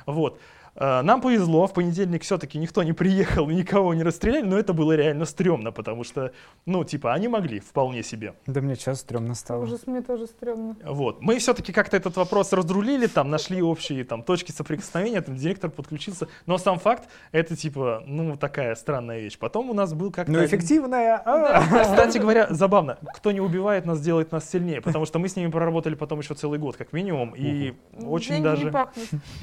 [0.07, 0.39] Вот.
[0.75, 4.95] Э, нам повезло, в понедельник все-таки никто не приехал никого не расстреляли, но это было
[4.95, 6.31] реально стрёмно, потому что,
[6.65, 8.33] ну, типа, они могли вполне себе.
[8.47, 9.63] Да мне сейчас стрёмно стало.
[9.63, 10.75] Ужас, мне тоже стрёмно.
[10.83, 11.21] Вот.
[11.21, 16.27] Мы все-таки как-то этот вопрос разрулили, там, нашли общие там, точки соприкосновения, там, директор подключился.
[16.45, 19.37] Но сам факт, это, типа, ну, такая странная вещь.
[19.37, 20.31] Потом у нас был как-то...
[20.31, 21.21] Ну, эффективная.
[21.25, 21.83] А!
[21.83, 25.51] Кстати говоря, забавно, кто не убивает нас, делает нас сильнее, потому что мы с ними
[25.51, 28.69] проработали потом еще целый год, как минимум, и очень даже...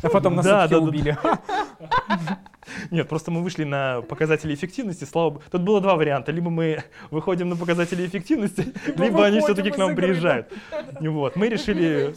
[0.03, 1.18] А потом нас убили.
[2.91, 5.43] Нет, просто мы вышли на показатели эффективности, слава богу.
[5.51, 6.33] Тут было два варианта.
[6.33, 10.53] Либо мы выходим на показатели эффективности, либо они все-таки к нам приезжают.
[11.01, 11.37] Вот.
[11.37, 12.15] Мы решили,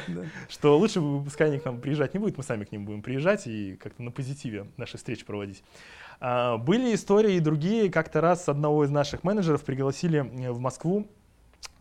[0.48, 3.46] что лучше пускай они к нам приезжать не будет, мы сами к ним будем приезжать
[3.46, 5.62] и как-то на позитиве наши встречи проводить.
[6.20, 7.90] А, были истории и другие.
[7.90, 11.06] Как-то раз одного из наших менеджеров пригласили в Москву,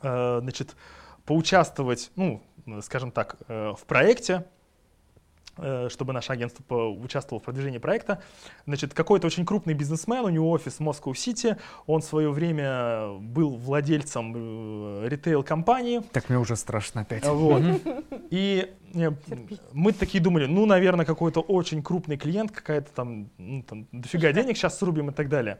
[0.02, 0.76] а, значит,
[1.26, 2.42] поучаствовать, ну,
[2.82, 4.63] скажем так, э, в проекте, Э,
[5.90, 8.22] чтобы наше агентство участвовало в продвижении проекта.
[8.66, 13.56] Значит, какой-то очень крупный бизнесмен, у него офис в Москва-Сити, он в свое время был
[13.56, 16.02] владельцем э, ритейл-компании.
[16.12, 17.26] Так мне уже страшно опять.
[17.26, 17.62] Вот.
[18.30, 19.12] И э,
[19.74, 24.58] мы такие думали, ну, наверное, какой-то очень крупный клиент, какая-то там, ну, там дофига денег
[24.58, 25.60] сейчас срубим и так далее.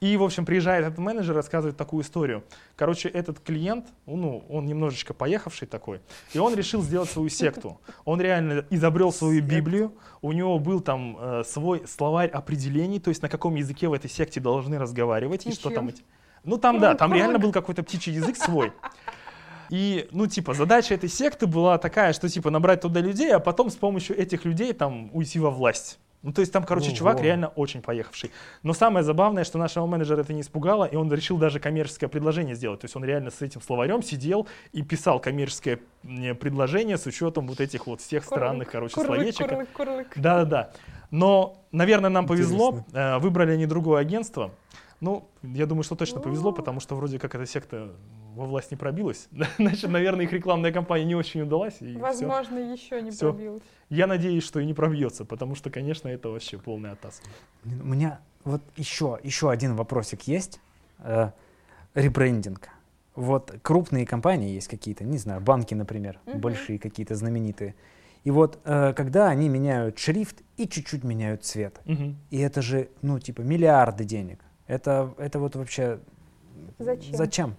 [0.00, 2.42] И, в общем, приезжает этот менеджер, рассказывает такую историю.
[2.74, 6.00] Короче, этот клиент, ну, он немножечко поехавший такой,
[6.32, 7.78] и он решил сделать свою секту.
[8.06, 9.92] Он реально изобрел свою Библию,
[10.22, 14.08] у него был там э, свой словарь определений, то есть на каком языке в этой
[14.08, 15.90] секте должны разговаривать, и, и что там...
[16.44, 18.72] Ну, там, да, там реально был какой-то птичий язык свой.
[19.68, 23.68] И, ну, типа, задача этой секты была такая, что, типа, набрать туда людей, а потом
[23.68, 25.98] с помощью этих людей, там, уйти во власть.
[26.22, 26.96] Ну, то есть там, короче, Ого.
[26.96, 28.30] чувак реально очень поехавший.
[28.62, 32.54] Но самое забавное, что нашего менеджера это не испугало, и он решил даже коммерческое предложение
[32.54, 32.80] сделать.
[32.80, 37.60] То есть он реально с этим словарем сидел и писал коммерческое предложение с учетом вот
[37.60, 39.48] этих вот всех курлык, странных, короче, курлык, словечек.
[39.48, 40.08] Курлык, курлык.
[40.16, 40.72] Да-да-да.
[41.10, 42.70] Но, наверное, нам повезло.
[42.70, 42.98] Интересно.
[42.98, 44.50] Э, выбрали они другое агентство.
[45.00, 47.92] Ну, я думаю, что точно повезло, потому что вроде как эта секта
[48.40, 49.28] во власть не пробилась.
[49.58, 51.76] Значит, наверное, их рекламная кампания не очень удалась.
[51.80, 52.72] И Возможно, все.
[52.72, 53.32] еще не все.
[53.32, 53.62] пробилась.
[53.90, 57.20] Я надеюсь, что и не пробьется, потому что, конечно, это вообще полный атас.
[57.64, 60.60] У меня вот еще, еще один вопросик есть.
[61.00, 61.32] Э,
[61.94, 62.70] ребрендинг.
[63.14, 66.38] Вот крупные компании есть какие-то, не знаю, банки, например, угу.
[66.38, 67.74] большие какие-то знаменитые.
[68.24, 72.14] И вот э, когда они меняют шрифт и чуть-чуть меняют цвет, угу.
[72.30, 74.40] и это же, ну, типа, миллиарды денег.
[74.66, 75.98] Это, это вот вообще...
[76.78, 77.14] Зачем?
[77.14, 77.56] Зачем?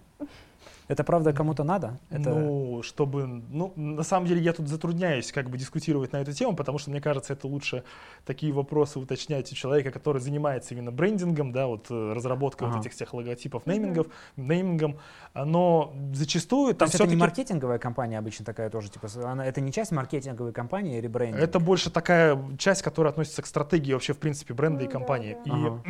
[0.92, 1.98] Это правда кому-то надо?
[2.10, 2.30] Это...
[2.30, 6.54] Ну, чтобы, ну, на самом деле я тут затрудняюсь как бы дискутировать на эту тему,
[6.54, 7.82] потому что мне кажется, это лучше
[8.26, 12.76] такие вопросы уточнять у человека, который занимается именно брендингом, да, вот э, разработкой Ага.
[12.76, 14.98] вот этих всех логотипов, неймингов, неймингом,
[15.34, 19.62] но зачастую там есть это не все-таки маркетинговая компания обычно такая тоже, типа, она, это
[19.62, 21.42] не часть маркетинговой компании или брендинга?
[21.42, 25.36] это больше такая часть, которая относится к стратегии вообще в принципе бренда и Ну компании.
[25.48, 25.82] Ага.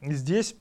[0.00, 0.56] И здесь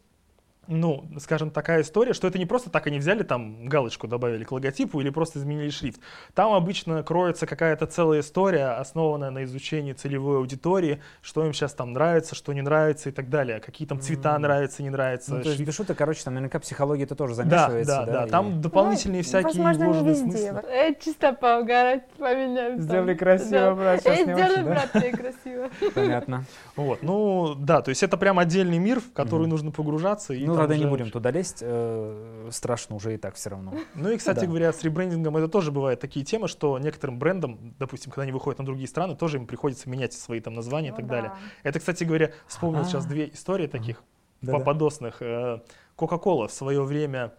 [0.67, 4.51] ну, скажем, такая история, что это не просто так они взяли там галочку добавили к
[4.51, 5.99] логотипу или просто изменили шрифт.
[6.33, 11.93] Там обычно кроется какая-то целая история, основанная на изучении целевой аудитории, что им сейчас там
[11.93, 14.41] нравится, что не нравится и так далее, какие там цвета М.
[14.41, 15.33] нравятся, не нравятся.
[15.33, 15.73] Ну, то есть шрифт.
[15.75, 18.03] шуток, короче, там наверняка психология-то тоже Да, замешивается.
[18.05, 20.49] да, да, и- там дополнительные Ну, всякие возможно, не вложенные везде.
[20.51, 20.69] смыслы.
[20.69, 22.77] Э, чисто поугарать, поменяем.
[22.77, 22.81] там.
[22.81, 23.75] Сделали красиво, Да.
[23.75, 24.71] брат, сейчас Э, не сделали, очень, да?
[24.71, 25.69] брат, тебе красиво.
[25.93, 26.45] Понятно.
[26.75, 30.33] Вот, ну да, то есть это прям отдельный мир, в который нужно погружаться.
[30.33, 33.73] И Ну, там тогда не будем туда лезть, э, страшно уже и так все равно.
[33.95, 34.45] Ну и, кстати Да.
[34.47, 38.59] говоря, с ребрендингом это тоже бывают такие темы, что некоторым брендам, допустим, когда они выходят
[38.59, 41.15] на другие страны, тоже им приходится менять свои там названия и Ну так да.
[41.15, 41.31] далее.
[41.63, 42.85] Это, кстати говоря, вспомнил А.
[42.85, 44.03] сейчас две истории таких
[44.41, 44.59] Да-да.
[44.59, 45.21] попадосных.
[45.21, 45.59] Э,
[45.97, 47.33] Coca-Cola в свое время,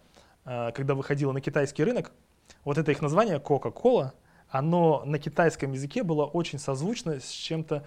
[0.45, 2.11] э, когда выходила на китайский рынок,
[2.65, 4.11] вот это их название Coca-Cola,
[4.49, 7.83] оно на китайском языке было очень созвучно с чем-то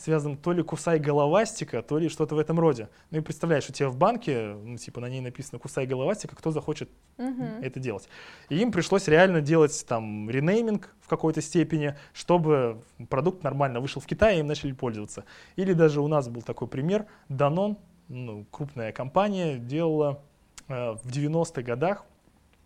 [0.00, 2.88] связанным то ли кусай головастика, то ли что-то в этом роде.
[3.10, 6.50] Ну и представляешь, у тебя в банке, ну, типа на ней написано кусай головастика, кто
[6.50, 6.88] захочет
[7.18, 7.62] Мгм.
[7.62, 8.08] это делать.
[8.48, 14.06] И им пришлось реально делать там ренейминг в какой-то степени, чтобы продукт нормально вышел в
[14.06, 15.24] Китай, и им начали пользоваться.
[15.56, 17.76] Или даже у нас был такой пример, Danone,
[18.08, 20.22] ну, крупная компания, делала
[20.68, 22.04] э, в 90-х годах,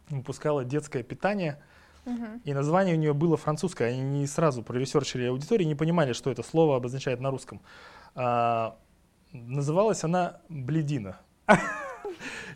[0.08, 1.60] выпускала детское питание,
[2.44, 3.90] И название у нее было французское.
[3.90, 7.60] Они не сразу проресерчили аудиторию, не понимали, что это слово обозначает на русском.
[8.14, 8.76] А,
[9.32, 11.18] называлась она «Бледина».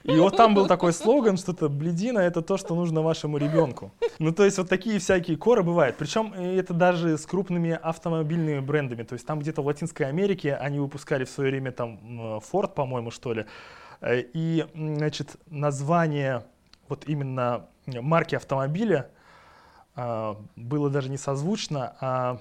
[0.05, 3.93] И вот там был такой слоган, что-то «бледина»— это то, что нужно вашему ребенку.
[4.19, 5.97] Ну, то есть вот такие всякие коры бывают.
[5.97, 9.03] Причем это даже с крупными автомобильными брендами.
[9.03, 11.99] То есть там где-то в Латинской Америке они выпускали в свое время там
[12.53, 13.47] Ford, по-моему, что ли.
[14.01, 16.45] Э, И, значит, название
[16.89, 19.11] вот именно марки автомобиля
[20.57, 22.41] было даже не созвучно, а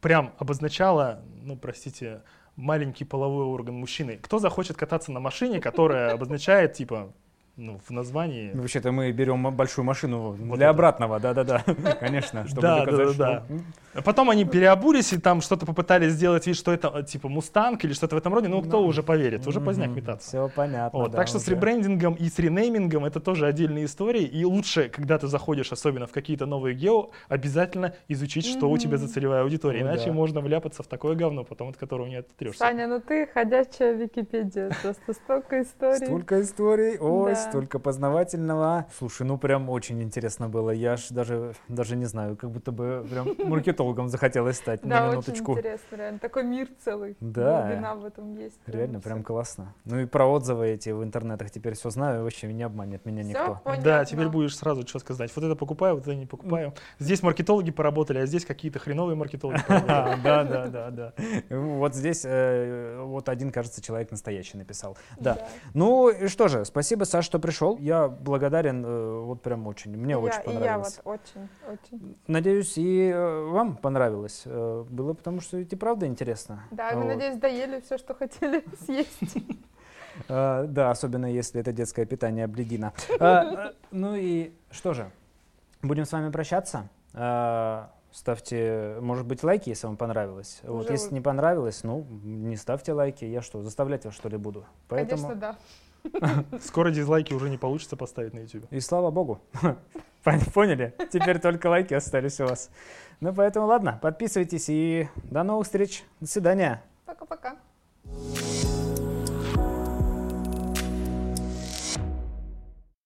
[0.00, 2.22] прям обозначало, ну, простите,
[2.56, 4.18] маленький половой орган мужчины.
[4.20, 7.12] Кто захочет кататься на машине, которая обозначает, типа,
[7.56, 8.50] ну, в названии...
[8.54, 10.70] Ну, Вообще-то мы берем большую машину Вот для это.
[10.70, 11.62] обратного, да-да-да,
[12.00, 13.52] конечно, чтобы Да, доказать, да, да, что...
[13.54, 17.28] м, А Потом они переобулись и там что-то попытались сделать вид, что это, э, типа,
[17.28, 18.48] мустанг или что-то в этом роде.
[18.48, 19.46] Ну, кто Ну, уже поверит?
[19.46, 20.28] Уже поздняк метаться.
[20.28, 21.52] Все понятно, Вот, да, так что с уже.
[21.52, 24.22] ребрендингом и с ренеймингом это тоже отдельные истории.
[24.22, 28.96] И лучше, когда ты заходишь, особенно в какие-то новые гео, обязательно изучить, что у тебя
[28.96, 29.80] за целевая аудитория.
[29.84, 30.12] Ну Иначе да.
[30.12, 32.60] можно вляпаться в такое говно, потом от которого не отретрешься.
[32.60, 36.06] Саня, ну ты ходячая Википедия, просто столько историй.
[36.06, 37.41] Столько историй, ой, Да.
[37.42, 38.86] Столько познавательного.
[38.98, 40.70] Слушай, ну прям очень интересно было.
[40.70, 45.02] Я ж даже, даже не знаю, как будто бы прям маркетологом захотелось стать Да, на
[45.06, 45.52] очень минуточку.
[45.52, 46.18] интересно, реально.
[46.18, 47.16] Такой мир целый.
[47.20, 47.66] Да.
[47.66, 48.58] Глубина в этом есть.
[48.66, 49.74] Реально, прям классно.
[49.84, 53.60] Ну и про отзывы эти в интернетах теперь все знаю, вообще не обманет меня никто.
[53.82, 55.30] Да, теперь будешь сразу четко знать.
[55.34, 56.74] Вот это покупаю, вот это не покупаю.
[56.98, 60.22] Здесь маркетологи поработали, а здесь какие-то хреновые маркетологи поработали.
[60.22, 61.12] Да, да, да, да.
[61.50, 64.96] Вот здесь э, вот один, кажется, человек настоящий написал.
[65.18, 65.46] Да.
[65.74, 67.78] Ну и что же, спасибо, Саш, что пришел.
[67.78, 69.96] Я благодарен, э, вот прям очень.
[69.96, 71.00] Мне очень И я понравилось.
[71.02, 72.16] вот очень, очень.
[72.26, 74.42] Надеюсь, и э, вам понравилось.
[74.44, 76.64] Э, Было потому, что ведь и правда интересно.
[76.70, 77.06] Да, Вот.
[77.06, 79.38] надеюсь, доели все, что хотели съесть.
[80.28, 82.92] Да, особенно если это детское питание обледина.
[83.18, 85.10] Э, Ну и что же,
[85.80, 86.90] будем с вами прощаться.
[88.12, 90.60] Ставьте, может быть, лайки, если вам понравилось.
[90.64, 93.24] Вот, если не понравилось, ну, не ставьте лайки.
[93.24, 94.66] Я что, заставлять вас, что ли, буду?
[94.88, 95.22] Поэтому...
[95.22, 95.56] Конечно, да.
[96.60, 98.66] Скоро дизлайки уже не получится поставить на YouTube.
[98.70, 99.40] И слава богу.
[100.54, 100.94] Поняли?
[101.12, 102.70] Теперь только лайки остались у вас.
[103.20, 106.04] Ну поэтому ладно, подписывайтесь и до новых встреч.
[106.20, 106.82] До свидания.
[107.06, 107.56] Пока-пока.